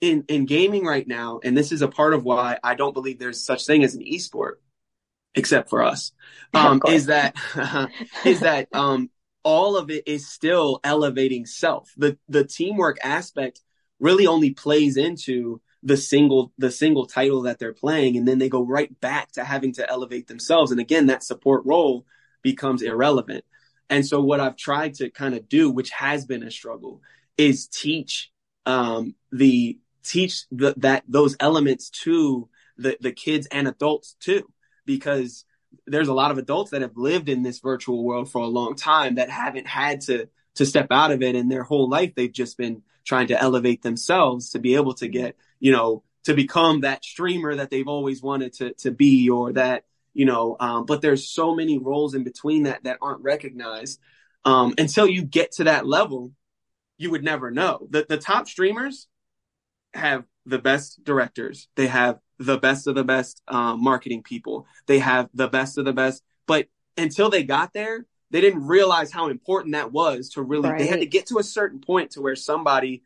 in 0.00 0.24
in 0.28 0.46
gaming 0.46 0.84
right 0.84 1.06
now 1.06 1.40
and 1.42 1.56
this 1.56 1.72
is 1.72 1.82
a 1.82 1.88
part 1.88 2.14
of 2.14 2.24
why 2.24 2.58
i 2.62 2.74
don't 2.74 2.94
believe 2.94 3.18
there's 3.18 3.44
such 3.44 3.66
thing 3.66 3.82
as 3.82 3.94
an 3.94 4.02
esport 4.02 4.54
except 5.34 5.70
for 5.70 5.82
us 5.82 6.12
um 6.54 6.80
is 6.88 7.06
that 7.06 7.34
is 8.24 8.40
that 8.40 8.68
um 8.74 9.10
all 9.42 9.76
of 9.76 9.90
it 9.90 10.06
is 10.06 10.28
still 10.28 10.80
elevating 10.82 11.46
self 11.46 11.92
the 11.96 12.18
the 12.28 12.44
teamwork 12.44 12.98
aspect 13.02 13.60
really 14.00 14.26
only 14.26 14.50
plays 14.50 14.96
into 14.96 15.60
the 15.86 15.96
single 15.96 16.52
the 16.58 16.70
single 16.70 17.06
title 17.06 17.42
that 17.42 17.60
they're 17.60 17.72
playing 17.72 18.16
and 18.16 18.26
then 18.26 18.38
they 18.38 18.48
go 18.48 18.64
right 18.64 18.98
back 19.00 19.30
to 19.32 19.44
having 19.44 19.72
to 19.72 19.88
elevate 19.88 20.26
themselves. 20.26 20.72
And 20.72 20.80
again 20.80 21.06
that 21.06 21.22
support 21.22 21.64
role 21.64 22.04
becomes 22.42 22.82
irrelevant. 22.82 23.44
And 23.88 24.04
so 24.04 24.20
what 24.20 24.40
i've 24.40 24.56
tried 24.56 24.94
to 24.94 25.10
kind 25.10 25.34
of 25.34 25.48
do 25.48 25.70
which 25.70 25.90
has 25.90 26.26
been 26.26 26.42
a 26.42 26.50
struggle 26.50 27.00
is 27.38 27.68
teach 27.68 28.32
um, 28.66 29.14
the 29.30 29.78
teach 30.02 30.44
the, 30.50 30.74
that 30.78 31.04
those 31.06 31.36
elements 31.38 31.90
to 31.90 32.48
the, 32.76 32.96
the 33.00 33.12
kids 33.12 33.46
and 33.46 33.68
adults 33.68 34.16
too, 34.20 34.48
because 34.84 35.44
there's 35.86 36.08
a 36.08 36.14
lot 36.14 36.32
of 36.32 36.38
adults 36.38 36.72
that 36.72 36.82
have 36.82 36.96
lived 36.96 37.28
in 37.28 37.42
this 37.42 37.60
virtual 37.60 38.04
world 38.04 38.30
for 38.30 38.40
a 38.40 38.46
long 38.46 38.74
time 38.74 39.16
that 39.16 39.30
haven't 39.30 39.68
had 39.68 40.00
to 40.02 40.28
to 40.56 40.66
step 40.66 40.88
out 40.90 41.12
of 41.12 41.22
it 41.22 41.34
and 41.34 41.50
their 41.50 41.62
whole 41.62 41.88
life 41.88 42.14
they've 42.14 42.32
just 42.32 42.58
been 42.58 42.82
trying 43.04 43.28
to 43.28 43.40
elevate 43.40 43.82
themselves 43.82 44.50
to 44.50 44.58
be 44.58 44.74
able 44.74 44.94
to 44.94 45.08
get 45.08 45.36
you 45.60 45.72
know 45.72 46.02
to 46.24 46.34
become 46.34 46.80
that 46.80 47.04
streamer 47.04 47.54
that 47.54 47.70
they've 47.70 47.88
always 47.88 48.22
wanted 48.22 48.52
to 48.52 48.72
to 48.74 48.90
be 48.90 49.28
or 49.30 49.52
that 49.52 49.84
you 50.12 50.24
know 50.24 50.56
um, 50.60 50.86
but 50.86 51.00
there's 51.02 51.28
so 51.28 51.54
many 51.54 51.78
roles 51.78 52.14
in 52.14 52.24
between 52.24 52.64
that 52.64 52.84
that 52.84 52.98
aren't 53.00 53.22
recognized 53.22 54.00
um, 54.44 54.74
until 54.78 55.06
you 55.06 55.22
get 55.22 55.52
to 55.52 55.64
that 55.64 55.86
level 55.86 56.32
you 56.98 57.10
would 57.10 57.24
never 57.24 57.50
know 57.50 57.86
the 57.90 58.04
the 58.08 58.18
top 58.18 58.48
streamers 58.48 59.08
have 59.94 60.24
the 60.44 60.58
best 60.58 61.02
directors 61.04 61.68
they 61.76 61.86
have 61.86 62.18
the 62.38 62.58
best 62.58 62.86
of 62.86 62.94
the 62.94 63.04
best 63.04 63.42
um, 63.48 63.82
marketing 63.82 64.22
people. 64.22 64.66
They 64.86 64.98
have 64.98 65.28
the 65.34 65.48
best 65.48 65.78
of 65.78 65.84
the 65.84 65.92
best. 65.92 66.22
But 66.46 66.68
until 66.96 67.30
they 67.30 67.42
got 67.42 67.72
there, 67.72 68.06
they 68.30 68.40
didn't 68.40 68.66
realize 68.66 69.12
how 69.12 69.28
important 69.28 69.74
that 69.74 69.92
was 69.92 70.30
to 70.30 70.42
really, 70.42 70.68
right. 70.68 70.78
they 70.78 70.86
had 70.86 71.00
to 71.00 71.06
get 71.06 71.26
to 71.26 71.38
a 71.38 71.44
certain 71.44 71.80
point 71.80 72.12
to 72.12 72.20
where 72.20 72.36
somebody 72.36 73.02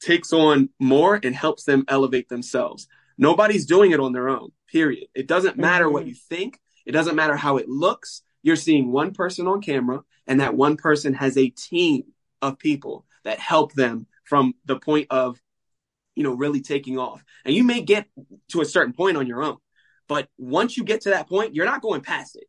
takes 0.00 0.32
on 0.32 0.68
more 0.78 1.18
and 1.22 1.34
helps 1.34 1.64
them 1.64 1.84
elevate 1.88 2.28
themselves. 2.28 2.86
Nobody's 3.16 3.66
doing 3.66 3.92
it 3.92 4.00
on 4.00 4.12
their 4.12 4.28
own, 4.28 4.50
period. 4.68 5.08
It 5.14 5.26
doesn't 5.26 5.56
matter 5.56 5.86
mm-hmm. 5.86 5.94
what 5.94 6.06
you 6.06 6.14
think. 6.14 6.60
It 6.84 6.92
doesn't 6.92 7.16
matter 7.16 7.36
how 7.36 7.56
it 7.56 7.68
looks. 7.68 8.22
You're 8.42 8.56
seeing 8.56 8.92
one 8.92 9.12
person 9.12 9.46
on 9.46 9.62
camera 9.62 10.02
and 10.26 10.40
that 10.40 10.54
one 10.54 10.76
person 10.76 11.14
has 11.14 11.36
a 11.36 11.48
team 11.48 12.04
of 12.42 12.58
people 12.58 13.06
that 13.24 13.38
help 13.38 13.72
them 13.72 14.06
from 14.24 14.54
the 14.66 14.78
point 14.78 15.06
of 15.10 15.40
you 16.16 16.22
know, 16.22 16.32
really 16.32 16.62
taking 16.62 16.98
off. 16.98 17.22
And 17.44 17.54
you 17.54 17.62
may 17.62 17.82
get 17.82 18.08
to 18.48 18.62
a 18.62 18.64
certain 18.64 18.94
point 18.94 19.16
on 19.16 19.26
your 19.26 19.42
own, 19.42 19.58
but 20.08 20.28
once 20.38 20.76
you 20.76 20.82
get 20.82 21.02
to 21.02 21.10
that 21.10 21.28
point, 21.28 21.54
you're 21.54 21.66
not 21.66 21.82
going 21.82 22.00
past 22.00 22.36
it 22.36 22.46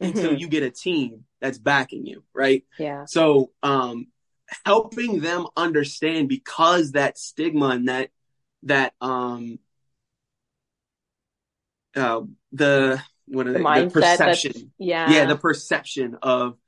mm-hmm. 0.00 0.16
until 0.16 0.34
you 0.34 0.48
get 0.48 0.62
a 0.62 0.70
team 0.70 1.24
that's 1.40 1.58
backing 1.58 2.06
you, 2.06 2.22
right? 2.34 2.64
Yeah. 2.78 3.04
So, 3.06 3.50
um, 3.62 4.08
helping 4.64 5.20
them 5.20 5.46
understand 5.56 6.28
because 6.28 6.92
that 6.92 7.16
stigma 7.16 7.68
and 7.68 7.88
that 7.88 8.10
that 8.64 8.92
um 9.00 9.58
uh 11.94 12.20
the 12.52 13.00
what 13.26 13.46
are 13.46 13.52
the, 13.52 13.58
they, 13.60 13.84
the 13.84 13.90
perception 13.90 14.72
yeah 14.76 15.10
yeah 15.10 15.24
the 15.24 15.36
perception 15.36 16.18
of 16.20 16.58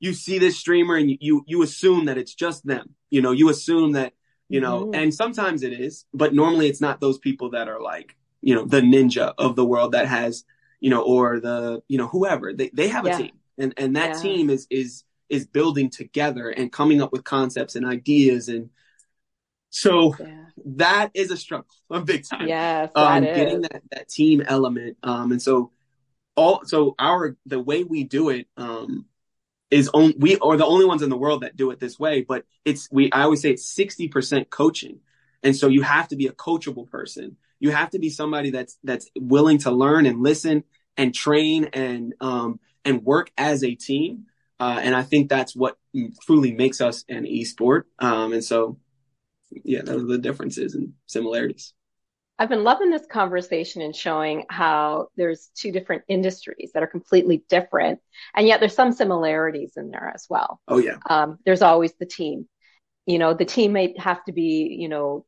you 0.00 0.12
see 0.12 0.38
this 0.38 0.58
streamer 0.58 0.96
and 0.96 1.10
you 1.20 1.42
you 1.46 1.62
assume 1.62 2.04
that 2.04 2.18
it's 2.18 2.34
just 2.34 2.64
them 2.66 2.94
you 3.08 3.22
know 3.22 3.32
you 3.32 3.48
assume 3.48 3.92
that 3.92 4.12
you 4.50 4.60
know, 4.60 4.86
mm-hmm. 4.86 4.94
and 4.94 5.14
sometimes 5.14 5.62
it 5.62 5.72
is, 5.72 6.04
but 6.12 6.34
normally 6.34 6.68
it's 6.68 6.80
not 6.80 7.00
those 7.00 7.18
people 7.18 7.50
that 7.50 7.68
are 7.68 7.80
like, 7.80 8.16
you 8.42 8.56
know, 8.56 8.64
the 8.64 8.80
ninja 8.80 9.32
of 9.38 9.54
the 9.54 9.64
world 9.64 9.92
that 9.92 10.08
has, 10.08 10.44
you 10.80 10.90
know, 10.90 11.02
or 11.02 11.40
the, 11.40 11.82
you 11.88 11.98
know, 11.98 12.08
whoever 12.08 12.52
they, 12.52 12.70
they 12.72 12.88
have 12.88 13.06
a 13.06 13.10
yeah. 13.10 13.16
team 13.18 13.32
and, 13.58 13.74
and 13.76 13.96
that 13.96 14.16
yeah. 14.16 14.22
team 14.22 14.50
is, 14.50 14.66
is, 14.70 15.04
is 15.28 15.46
building 15.46 15.90
together 15.90 16.48
and 16.48 16.72
coming 16.72 17.00
up 17.00 17.12
with 17.12 17.22
concepts 17.24 17.76
and 17.76 17.86
ideas. 17.86 18.48
And 18.48 18.70
so 19.68 20.14
yeah. 20.18 20.46
that 20.64 21.10
is 21.14 21.30
a 21.30 21.36
struggle, 21.36 21.70
a 21.90 22.00
big 22.00 22.24
time. 22.28 22.48
Yes. 22.48 22.90
Um, 22.94 23.22
getting 23.22 23.62
that, 23.62 23.82
that 23.92 24.08
team 24.08 24.42
element. 24.44 24.96
Um, 25.02 25.32
and 25.32 25.40
so 25.40 25.70
all, 26.34 26.62
so 26.64 26.94
our, 26.98 27.36
the 27.46 27.60
way 27.60 27.84
we 27.84 28.04
do 28.04 28.30
it, 28.30 28.48
um, 28.56 29.06
is 29.70 29.88
on 29.94 30.14
we 30.18 30.36
are 30.38 30.56
the 30.56 30.66
only 30.66 30.84
ones 30.84 31.02
in 31.02 31.10
the 31.10 31.16
world 31.16 31.42
that 31.42 31.56
do 31.56 31.70
it 31.70 31.78
this 31.78 31.98
way 31.98 32.22
but 32.22 32.44
it's 32.64 32.88
we 32.90 33.10
i 33.12 33.22
always 33.22 33.40
say 33.40 33.50
it's 33.50 33.74
60% 33.74 34.50
coaching 34.50 35.00
and 35.42 35.56
so 35.56 35.68
you 35.68 35.82
have 35.82 36.08
to 36.08 36.16
be 36.16 36.26
a 36.26 36.32
coachable 36.32 36.88
person 36.90 37.36
you 37.60 37.70
have 37.70 37.90
to 37.90 37.98
be 37.98 38.10
somebody 38.10 38.50
that's 38.50 38.78
that's 38.82 39.08
willing 39.16 39.58
to 39.58 39.70
learn 39.70 40.06
and 40.06 40.22
listen 40.22 40.64
and 40.96 41.14
train 41.14 41.66
and 41.72 42.14
um 42.20 42.58
and 42.84 43.04
work 43.04 43.30
as 43.38 43.62
a 43.62 43.74
team 43.74 44.24
uh, 44.58 44.80
and 44.82 44.96
i 44.96 45.02
think 45.02 45.28
that's 45.28 45.54
what 45.54 45.78
truly 46.22 46.52
makes 46.52 46.80
us 46.80 47.04
an 47.08 47.24
esport 47.24 47.82
um 48.00 48.32
and 48.32 48.42
so 48.42 48.76
yeah 49.64 49.82
those 49.82 50.02
are 50.02 50.06
the 50.06 50.18
differences 50.18 50.74
and 50.74 50.94
similarities 51.06 51.74
I've 52.40 52.48
been 52.48 52.64
loving 52.64 52.88
this 52.88 53.04
conversation 53.04 53.82
and 53.82 53.94
showing 53.94 54.46
how 54.48 55.08
there's 55.14 55.50
two 55.54 55.72
different 55.72 56.04
industries 56.08 56.70
that 56.72 56.82
are 56.82 56.86
completely 56.86 57.44
different, 57.50 58.00
and 58.34 58.46
yet 58.46 58.60
there's 58.60 58.74
some 58.74 58.92
similarities 58.92 59.74
in 59.76 59.90
there 59.90 60.10
as 60.14 60.24
well. 60.30 60.58
Oh 60.66 60.78
yeah. 60.78 60.96
Um, 61.10 61.36
there's 61.44 61.60
always 61.60 61.92
the 62.00 62.06
team. 62.06 62.48
You 63.04 63.18
know, 63.18 63.34
the 63.34 63.44
team 63.44 63.74
may 63.74 63.94
have 63.98 64.24
to 64.24 64.32
be, 64.32 64.74
you 64.80 64.88
know, 64.88 65.26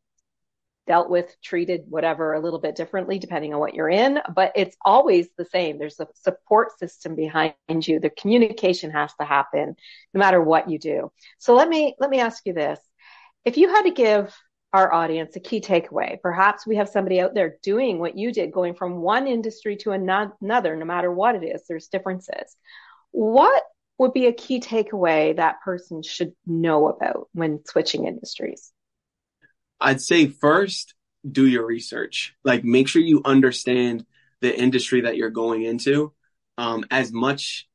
dealt 0.87 1.11
with, 1.11 1.35
treated, 1.42 1.85
whatever, 1.88 2.35
a 2.35 2.40
little 2.40 2.59
bit 2.59 2.75
differently 2.75 3.18
depending 3.18 3.55
on 3.55 3.61
what 3.61 3.75
you're 3.75 3.88
in, 3.88 4.18
but 4.35 4.53
it's 4.57 4.77
always 4.85 5.29
the 5.37 5.45
same. 5.45 5.79
There's 5.79 6.01
a 6.01 6.09
support 6.14 6.79
system 6.79 7.14
behind 7.14 7.55
you. 7.71 8.01
The 8.01 8.11
communication 8.11 8.90
has 8.90 9.12
to 9.21 9.25
happen 9.25 9.77
no 10.12 10.18
matter 10.18 10.42
what 10.42 10.68
you 10.68 10.79
do. 10.79 11.12
So 11.38 11.55
let 11.55 11.68
me 11.68 11.95
let 11.99 12.11
me 12.11 12.21
ask 12.21 12.45
you 12.47 12.53
this: 12.53 12.81
If 13.45 13.57
you 13.57 13.68
had 13.68 13.83
to 13.83 13.90
give 13.90 14.35
our 14.73 14.92
audience 14.92 15.37
a 15.37 15.40
key 15.40 15.61
takeaway. 15.61 16.21
Perhaps 16.21 16.66
we 16.66 16.77
have 16.77 16.88
somebody 16.88 17.21
out 17.21 17.35
there 17.35 17.57
doing 17.62 17.99
what 17.99 18.16
you 18.16 18.33
did, 18.33 18.53
going 18.53 18.75
from 18.75 19.03
one 19.03 19.27
industry 19.27 19.77
to 19.77 19.92
another, 19.92 20.77
no 20.77 20.85
matter 20.85 21.12
what 21.12 21.35
it 21.35 21.45
is, 21.45 21.62
there's 21.68 21.88
differences. 21.88 22.57
What 23.11 23.62
would 23.99 24.14
be 24.14 24.27
a 24.27 24.33
key 24.33 24.61
takeaway 24.61 25.37
that 25.37 25.61
person 25.62 26.03
should 26.03 26.33
know 26.47 26.88
about 26.88 27.29
when 27.33 27.64
switching 27.66 28.07
industries? 28.07 28.73
I'd 29.83 30.01
say 30.01 30.29
first, 30.29 30.95
do 31.31 31.47
your 31.47 31.66
research. 31.66 32.35
Like, 32.45 32.64
make 32.64 32.88
sure 32.88 33.03
you 33.03 33.23
understand 33.25 34.05
the 34.40 34.57
industry 34.59 35.03
that 35.03 35.16
you're 35.16 35.31
going 35.31 35.62
into 35.62 36.12
um, 36.59 36.85
as 36.90 37.12
much 37.12 37.68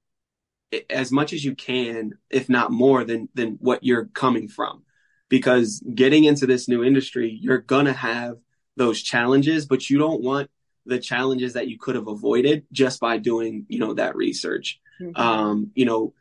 as 0.90 1.14
much 1.14 1.32
as 1.32 1.46
you 1.46 1.56
can, 1.56 2.18
if 2.30 2.50
not 2.50 2.72
more 2.72 3.04
than 3.04 3.30
than 3.34 3.58
what 3.62 3.84
you're 3.84 4.06
coming 4.06 4.48
from 4.48 4.84
because 5.30 5.82
getting 5.94 6.24
into 6.24 6.46
this 6.46 6.68
new 6.68 6.84
industry, 6.84 7.38
you're 7.42 7.60
to 7.86 7.94
have 7.94 8.38
those 8.76 9.02
challenges, 9.02 9.66
but 9.66 9.90
you 9.90 9.98
don't 9.98 10.22
want 10.22 10.50
the 10.86 11.00
challenges 11.00 11.54
that 11.54 11.68
you 11.68 11.78
could 11.78 11.96
have 11.96 12.08
avoided 12.08 12.66
just 12.72 13.00
by 13.00 13.18
doing, 13.18 13.66
you 13.68 13.80
know, 13.80 13.94
that 13.94 14.16
research. 14.16 14.80
Mm-hmm. 15.02 15.20
Um, 15.22 15.72
you 15.76 15.86
know, 15.86 16.14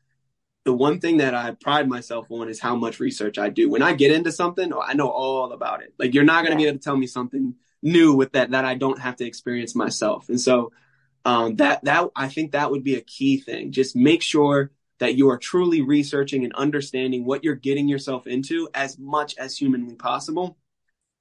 the 0.66 0.72
one 0.72 0.98
thing 0.98 1.18
that 1.18 1.32
I 1.32 1.52
pride 1.52 1.88
myself 1.88 2.26
on 2.28 2.48
is 2.48 2.58
how 2.58 2.74
much 2.74 2.98
research 2.98 3.38
I 3.38 3.50
do. 3.50 3.70
When 3.70 3.82
I 3.82 3.94
get 3.94 4.10
into 4.10 4.32
something, 4.32 4.72
I 4.74 4.94
know 4.94 5.08
all 5.08 5.52
about 5.52 5.80
it. 5.80 5.94
Like 5.96 6.12
you're 6.12 6.24
not 6.24 6.44
going 6.44 6.58
to 6.58 6.62
be 6.62 6.66
able 6.68 6.78
to 6.78 6.84
tell 6.84 6.96
me 6.96 7.06
something 7.06 7.54
new 7.82 8.14
with 8.14 8.32
that 8.32 8.50
that 8.50 8.64
I 8.64 8.74
don't 8.74 8.98
have 8.98 9.14
to 9.16 9.24
experience 9.24 9.76
myself. 9.76 10.28
And 10.28 10.40
so 10.40 10.72
um, 11.24 11.54
that 11.56 11.84
that 11.84 12.08
I 12.16 12.26
think 12.26 12.52
that 12.52 12.72
would 12.72 12.82
be 12.82 12.96
a 12.96 13.00
key 13.00 13.38
thing. 13.38 13.70
Just 13.70 13.94
make 13.94 14.22
sure 14.22 14.72
that 14.98 15.14
you 15.14 15.30
are 15.30 15.38
truly 15.38 15.82
researching 15.82 16.42
and 16.42 16.52
understanding 16.54 17.24
what 17.24 17.44
you're 17.44 17.54
getting 17.54 17.88
yourself 17.88 18.26
into 18.26 18.68
as 18.74 18.98
much 18.98 19.36
as 19.38 19.56
humanly 19.56 19.94
possible. 19.94 20.58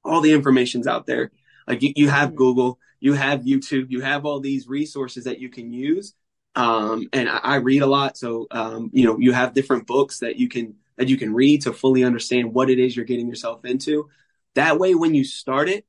All 0.03 0.21
the 0.21 0.33
information's 0.33 0.87
out 0.87 1.05
there. 1.05 1.31
Like 1.67 1.83
you, 1.83 1.93
you 1.95 2.09
have 2.09 2.29
mm-hmm. 2.29 2.37
Google, 2.37 2.79
you 2.99 3.13
have 3.13 3.41
YouTube, 3.41 3.91
you 3.91 4.01
have 4.01 4.25
all 4.25 4.39
these 4.39 4.67
resources 4.67 5.25
that 5.25 5.39
you 5.39 5.49
can 5.49 5.71
use. 5.71 6.15
Um, 6.55 7.09
and 7.11 7.29
I, 7.29 7.37
I, 7.37 7.55
read 7.55 7.81
a 7.81 7.87
lot. 7.87 8.17
So, 8.17 8.47
um, 8.51 8.89
you 8.93 9.05
know, 9.05 9.17
you 9.19 9.33
have 9.33 9.53
different 9.53 9.87
books 9.87 10.19
that 10.19 10.37
you 10.37 10.47
can, 10.47 10.75
that 10.95 11.09
you 11.09 11.17
can 11.17 11.33
read 11.33 11.63
to 11.63 11.73
fully 11.73 12.03
understand 12.05 12.53
what 12.53 12.69
it 12.69 12.79
is 12.79 12.95
you're 12.95 13.05
getting 13.05 13.27
yourself 13.27 13.65
into. 13.65 14.09
That 14.53 14.79
way, 14.79 14.95
when 14.95 15.13
you 15.13 15.25
start 15.25 15.67
it, 15.67 15.85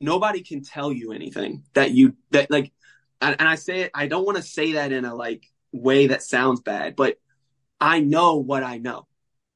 nobody 0.00 0.42
can 0.42 0.62
tell 0.62 0.92
you 0.92 1.12
anything 1.12 1.64
that 1.74 1.90
you, 1.90 2.14
that 2.30 2.52
like, 2.52 2.70
and, 3.20 3.34
and 3.40 3.48
I 3.48 3.56
say 3.56 3.80
it, 3.80 3.90
I 3.94 4.06
don't 4.06 4.24
want 4.24 4.36
to 4.36 4.44
say 4.44 4.74
that 4.74 4.92
in 4.92 5.04
a 5.04 5.14
like, 5.14 5.44
way 5.72 6.08
that 6.08 6.22
sounds 6.22 6.60
bad, 6.60 6.94
but 6.94 7.18
I 7.80 8.00
know 8.00 8.36
what 8.36 8.62
I 8.62 8.78
know. 8.78 9.06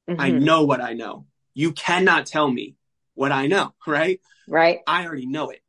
Mm-hmm. 0.08 0.20
I 0.20 0.30
know 0.30 0.64
what 0.64 0.80
I 0.80 0.94
know. 0.94 1.26
You 1.54 1.72
cannot 1.72 2.26
tell 2.26 2.50
me 2.50 2.76
what 3.14 3.32
I 3.32 3.46
know, 3.46 3.74
right? 3.86 4.20
Right. 4.48 4.80
I 4.86 5.06
already 5.06 5.26
know 5.26 5.50
it. 5.50 5.60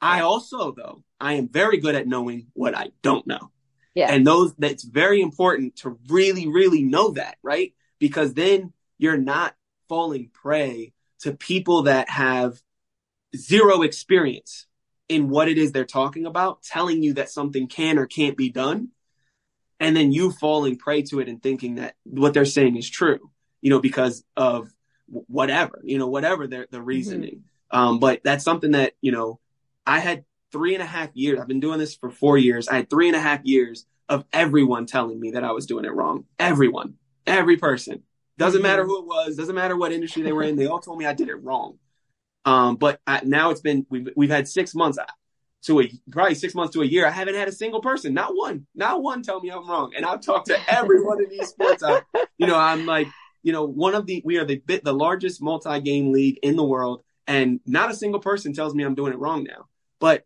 I 0.00 0.22
also, 0.22 0.72
though, 0.72 1.04
I 1.20 1.34
am 1.34 1.48
very 1.48 1.78
good 1.78 1.94
at 1.94 2.08
knowing 2.08 2.48
what 2.54 2.76
I 2.76 2.88
don't 3.02 3.26
know. 3.26 3.51
Yeah. 3.94 4.12
And 4.12 4.26
those, 4.26 4.54
that's 4.56 4.84
very 4.84 5.20
important 5.20 5.76
to 5.76 5.98
really, 6.08 6.48
really 6.48 6.82
know 6.82 7.10
that, 7.12 7.36
right? 7.42 7.74
Because 7.98 8.34
then 8.34 8.72
you're 8.98 9.18
not 9.18 9.54
falling 9.88 10.30
prey 10.32 10.92
to 11.20 11.32
people 11.32 11.82
that 11.82 12.08
have 12.08 12.60
zero 13.36 13.82
experience 13.82 14.66
in 15.08 15.28
what 15.28 15.48
it 15.48 15.58
is 15.58 15.72
they're 15.72 15.84
talking 15.84 16.26
about, 16.26 16.62
telling 16.62 17.02
you 17.02 17.14
that 17.14 17.30
something 17.30 17.66
can 17.66 17.98
or 17.98 18.06
can't 18.06 18.36
be 18.36 18.48
done 18.48 18.90
and 19.82 19.96
then 19.96 20.12
you 20.12 20.30
falling 20.30 20.78
prey 20.78 21.02
to 21.02 21.18
it 21.18 21.28
and 21.28 21.42
thinking 21.42 21.74
that 21.74 21.96
what 22.04 22.32
they're 22.32 22.44
saying 22.44 22.76
is 22.76 22.88
true, 22.88 23.30
you 23.60 23.68
know, 23.68 23.80
because 23.80 24.24
of 24.36 24.72
whatever, 25.08 25.80
you 25.82 25.98
know, 25.98 26.06
whatever 26.06 26.46
their 26.46 26.68
the 26.70 26.78
mm-hmm. 26.78 26.86
reasoning. 26.86 27.42
Mm-hmm. 27.72 27.78
Um, 27.78 27.98
but 27.98 28.20
that's 28.22 28.44
something 28.44 28.70
that 28.70 28.92
you 29.00 29.10
know, 29.10 29.40
I 29.84 29.98
had 29.98 30.24
three 30.52 30.74
and 30.74 30.82
a 30.82 30.86
half 30.86 31.10
years. 31.14 31.40
I've 31.40 31.48
been 31.48 31.60
doing 31.60 31.78
this 31.78 31.94
for 31.94 32.10
four 32.10 32.38
years. 32.38 32.68
I 32.68 32.76
had 32.76 32.90
three 32.90 33.08
and 33.08 33.16
a 33.16 33.20
half 33.20 33.40
years 33.44 33.86
of 34.08 34.24
everyone 34.32 34.86
telling 34.86 35.18
me 35.18 35.32
that 35.32 35.44
I 35.44 35.52
was 35.52 35.66
doing 35.66 35.84
it 35.84 35.92
wrong. 35.92 36.24
Everyone, 36.38 36.94
every 37.26 37.56
person. 37.56 38.02
Doesn't 38.38 38.58
mm-hmm. 38.58 38.68
matter 38.68 38.84
who 38.84 39.00
it 39.00 39.06
was. 39.06 39.36
Doesn't 39.36 39.54
matter 39.54 39.76
what 39.76 39.92
industry 39.92 40.22
they 40.22 40.32
were 40.32 40.42
in. 40.42 40.56
They 40.56 40.66
all 40.66 40.80
told 40.80 40.98
me 40.98 41.06
I 41.06 41.14
did 41.14 41.28
it 41.28 41.42
wrong. 41.42 41.78
Um, 42.44 42.76
but 42.76 43.00
I, 43.06 43.20
now 43.24 43.50
it's 43.50 43.60
been 43.60 43.86
we've 43.88 44.08
we've 44.16 44.30
had 44.30 44.48
six 44.48 44.74
months 44.74 44.98
to 45.64 45.80
a 45.80 45.92
probably 46.10 46.34
six 46.34 46.54
months 46.54 46.74
to 46.74 46.82
a 46.82 46.86
year. 46.86 47.06
I 47.06 47.10
haven't 47.10 47.36
had 47.36 47.48
a 47.48 47.52
single 47.52 47.80
person, 47.80 48.14
not 48.14 48.32
one, 48.34 48.66
not 48.74 49.02
one, 49.02 49.22
tell 49.22 49.40
me 49.40 49.50
I'm 49.50 49.68
wrong. 49.68 49.92
And 49.96 50.04
I've 50.04 50.20
talked 50.20 50.48
to 50.48 50.58
every 50.68 50.96
everyone 50.96 51.18
in 51.22 51.38
esports. 51.38 51.82
I, 51.84 52.02
you 52.36 52.46
know, 52.46 52.58
I'm 52.58 52.84
like, 52.84 53.06
you 53.42 53.52
know, 53.52 53.64
one 53.64 53.94
of 53.94 54.06
the 54.06 54.22
we 54.24 54.38
are 54.38 54.44
the 54.44 54.56
bit 54.56 54.84
the 54.84 54.92
largest 54.92 55.40
multi 55.40 55.80
game 55.80 56.12
league 56.12 56.38
in 56.42 56.56
the 56.56 56.64
world, 56.64 57.02
and 57.26 57.60
not 57.64 57.90
a 57.90 57.94
single 57.94 58.20
person 58.20 58.52
tells 58.52 58.74
me 58.74 58.82
I'm 58.82 58.94
doing 58.94 59.12
it 59.12 59.18
wrong 59.18 59.44
now. 59.44 59.66
But 60.00 60.24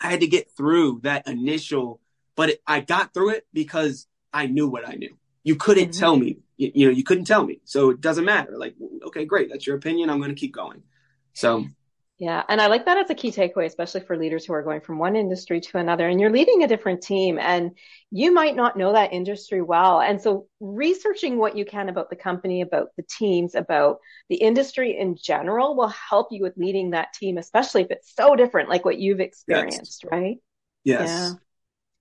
I 0.00 0.10
had 0.10 0.20
to 0.20 0.26
get 0.26 0.50
through 0.56 1.00
that 1.02 1.26
initial, 1.26 2.00
but 2.36 2.50
it, 2.50 2.62
I 2.66 2.80
got 2.80 3.14
through 3.14 3.30
it 3.30 3.46
because 3.52 4.06
I 4.32 4.46
knew 4.46 4.68
what 4.68 4.88
I 4.88 4.92
knew. 4.94 5.16
You 5.42 5.56
couldn't 5.56 5.90
mm-hmm. 5.90 6.00
tell 6.00 6.16
me, 6.16 6.38
you, 6.56 6.72
you 6.74 6.86
know, 6.86 6.92
you 6.92 7.04
couldn't 7.04 7.24
tell 7.24 7.44
me. 7.44 7.60
So 7.64 7.90
it 7.90 8.00
doesn't 8.00 8.24
matter. 8.24 8.56
Like, 8.56 8.74
okay, 9.06 9.24
great. 9.24 9.50
That's 9.50 9.66
your 9.66 9.76
opinion. 9.76 10.10
I'm 10.10 10.18
going 10.18 10.34
to 10.34 10.40
keep 10.40 10.54
going. 10.54 10.82
So 11.32 11.66
yeah, 12.18 12.42
and 12.48 12.60
I 12.60 12.66
like 12.66 12.86
that 12.86 12.98
as 12.98 13.10
a 13.10 13.14
key 13.14 13.30
takeaway, 13.30 13.66
especially 13.66 14.00
for 14.00 14.16
leaders 14.16 14.44
who 14.44 14.52
are 14.52 14.62
going 14.64 14.80
from 14.80 14.98
one 14.98 15.14
industry 15.14 15.60
to 15.60 15.78
another. 15.78 16.08
And 16.08 16.20
you're 16.20 16.32
leading 16.32 16.64
a 16.64 16.68
different 16.68 17.00
team, 17.00 17.38
and 17.38 17.76
you 18.10 18.34
might 18.34 18.56
not 18.56 18.76
know 18.76 18.92
that 18.92 19.12
industry 19.12 19.62
well. 19.62 20.00
And 20.00 20.20
so, 20.20 20.48
researching 20.58 21.38
what 21.38 21.56
you 21.56 21.64
can 21.64 21.88
about 21.88 22.10
the 22.10 22.16
company, 22.16 22.60
about 22.60 22.88
the 22.96 23.04
teams, 23.04 23.54
about 23.54 23.98
the 24.28 24.34
industry 24.34 24.98
in 24.98 25.16
general 25.16 25.76
will 25.76 25.94
help 26.10 26.28
you 26.32 26.42
with 26.42 26.56
leading 26.56 26.90
that 26.90 27.12
team, 27.12 27.38
especially 27.38 27.82
if 27.82 27.92
it's 27.92 28.12
so 28.16 28.34
different, 28.34 28.68
like 28.68 28.84
what 28.84 28.98
you've 28.98 29.20
experienced, 29.20 30.02
yes. 30.02 30.10
right? 30.10 30.36
Yes. 30.82 31.08
Yeah. 31.08 31.30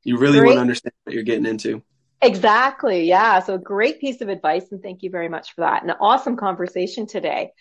You 0.04 0.18
really 0.18 0.40
great. 0.40 0.48
want 0.48 0.58
to 0.58 0.62
understand 0.62 0.94
what 1.04 1.14
you're 1.14 1.24
getting 1.24 1.46
into. 1.46 1.84
Exactly. 2.24 3.04
Yeah. 3.04 3.38
So, 3.42 3.60
great 3.60 4.02
piece 4.02 4.22
of 4.22 4.30
advice, 4.30 4.72
and 4.72 4.82
thank 4.82 5.04
you 5.04 5.12
very 5.12 5.30
much 5.30 5.54
for 5.54 5.62
that. 5.62 5.84
An 5.84 5.92
awesome 5.92 6.38
conversation 6.38 7.06
today. 7.06 7.52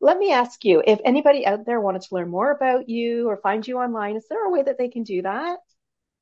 Let 0.00 0.18
me 0.18 0.32
ask 0.32 0.64
you 0.64 0.82
if 0.86 1.00
anybody 1.04 1.44
out 1.44 1.66
there 1.66 1.80
wanted 1.80 2.02
to 2.02 2.14
learn 2.14 2.28
more 2.28 2.52
about 2.52 2.88
you 2.88 3.28
or 3.28 3.36
find 3.36 3.66
you 3.66 3.78
online, 3.78 4.16
is 4.16 4.26
there 4.28 4.46
a 4.46 4.50
way 4.50 4.62
that 4.62 4.78
they 4.78 4.88
can 4.88 5.02
do 5.02 5.22
that? 5.22 5.58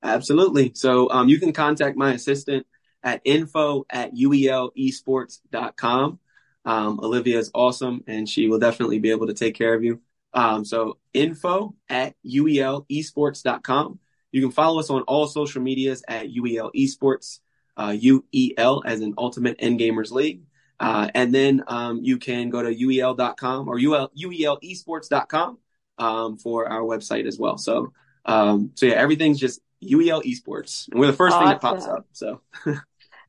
Absolutely. 0.02 0.72
So 0.74 1.10
um, 1.10 1.28
you 1.28 1.38
can 1.38 1.52
contact 1.52 1.96
my 1.96 2.12
assistant 2.12 2.66
at 3.02 3.20
info 3.24 3.84
at 3.90 4.14
uelesports.com. 4.14 6.18
Um, 6.64 7.00
Olivia 7.00 7.38
is 7.38 7.50
awesome 7.54 8.02
and 8.06 8.28
she 8.28 8.48
will 8.48 8.58
definitely 8.58 8.98
be 8.98 9.10
able 9.10 9.28
to 9.28 9.34
take 9.34 9.54
care 9.54 9.74
of 9.74 9.84
you. 9.84 10.00
Um, 10.32 10.64
so 10.64 10.98
info 11.12 11.74
at 11.88 12.14
uelesports.com. 12.26 13.98
You 14.32 14.42
can 14.42 14.50
follow 14.50 14.80
us 14.80 14.90
on 14.90 15.02
all 15.02 15.26
social 15.26 15.62
medias 15.62 16.02
at 16.08 16.28
UEL 16.28 16.70
Esports, 16.74 17.40
uh, 17.76 17.90
UEL 17.90 18.82
as 18.84 19.00
in 19.00 19.14
Ultimate 19.16 19.58
Endgamers 19.58 20.10
League. 20.10 20.42
Uh, 20.78 21.08
and 21.14 21.34
then 21.34 21.62
um, 21.68 22.00
you 22.02 22.18
can 22.18 22.50
go 22.50 22.62
to 22.62 22.74
uel.com 22.74 23.68
or 23.68 23.78
UL, 23.78 24.10
uelesports.com 24.10 25.58
um, 25.98 26.36
for 26.38 26.68
our 26.68 26.82
website 26.82 27.26
as 27.26 27.38
well. 27.38 27.56
So, 27.56 27.92
um, 28.24 28.72
so 28.74 28.86
yeah, 28.86 28.94
everything's 28.94 29.38
just 29.38 29.60
UEL 29.82 30.22
Esports, 30.24 30.88
and 30.90 31.00
we're 31.00 31.06
the 31.06 31.12
first 31.12 31.34
awesome. 31.34 31.48
thing 31.48 31.54
that 31.54 31.60
pops 31.60 31.86
up. 31.86 32.06
So. 32.12 32.40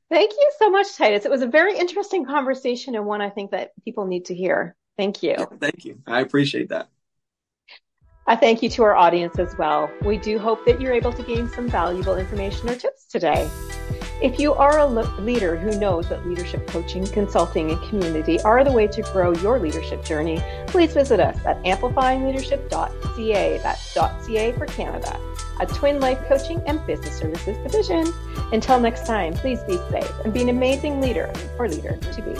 Thank 0.10 0.32
you 0.32 0.52
so 0.58 0.70
much, 0.70 0.96
Titus. 0.96 1.26
It 1.26 1.32
was 1.32 1.42
a 1.42 1.48
very 1.48 1.78
interesting 1.78 2.26
conversation 2.26 2.96
and 2.96 3.06
one 3.06 3.22
I 3.22 3.30
think 3.30 3.52
that 3.52 3.72
people 3.84 4.08
need 4.08 4.26
to 4.26 4.36
hear. 4.36 4.76
Thank 4.98 5.22
you. 5.22 5.36
Thank 5.60 5.84
you. 5.84 6.00
I 6.08 6.22
appreciate 6.22 6.70
that. 6.70 6.88
I 8.26 8.36
thank 8.36 8.62
you 8.62 8.70
to 8.72 8.84
our 8.84 8.96
audience 8.96 9.40
as 9.40 9.58
well. 9.58 9.90
We 10.02 10.18
do 10.18 10.38
hope 10.38 10.66
that 10.66 10.82
you're 10.82 10.94
able 10.94 11.14
to 11.14 11.24
gain 11.24 11.48
some 11.50 11.70
valuable 11.70 12.18
information 12.18 12.70
or 12.70 12.76
tips 12.76 13.06
today. 13.06 13.50
If 14.20 14.40
you 14.40 14.56
are 14.56 14.80
a 14.80 14.88
leader 14.88 15.56
who 15.56 15.78
knows 15.80 16.10
that 16.10 16.26
leadership 16.26 16.66
coaching, 16.66 17.06
consulting, 17.06 17.70
and 17.70 17.80
community 17.88 18.42
are 18.42 18.64
the 18.64 18.72
way 18.72 18.88
to 18.88 19.04
grow 19.14 19.32
your 19.32 19.60
leadership 19.60 20.04
journey, 20.04 20.42
please 20.66 20.92
visit 20.92 21.20
us 21.20 21.38
at 21.46 21.62
amplifyingleadership.ca. 21.64 23.60
That's 23.60 23.94
.ca 23.94 24.52
for 24.54 24.66
Canada, 24.66 25.20
a 25.60 25.68
Twin 25.68 26.00
Life 26.00 26.18
Coaching 26.28 26.64
and 26.66 26.84
Business 26.88 27.16
Services 27.16 27.58
division. 27.58 28.12
Until 28.52 28.80
next 28.80 29.06
time, 29.06 29.34
please 29.34 29.62
be 29.64 29.78
safe 29.92 30.12
and 30.24 30.34
be 30.34 30.42
an 30.42 30.50
amazing 30.50 31.00
leader 31.00 31.32
or 31.60 31.70
leader 31.70 31.96
to 31.98 32.22
be. 32.24 32.34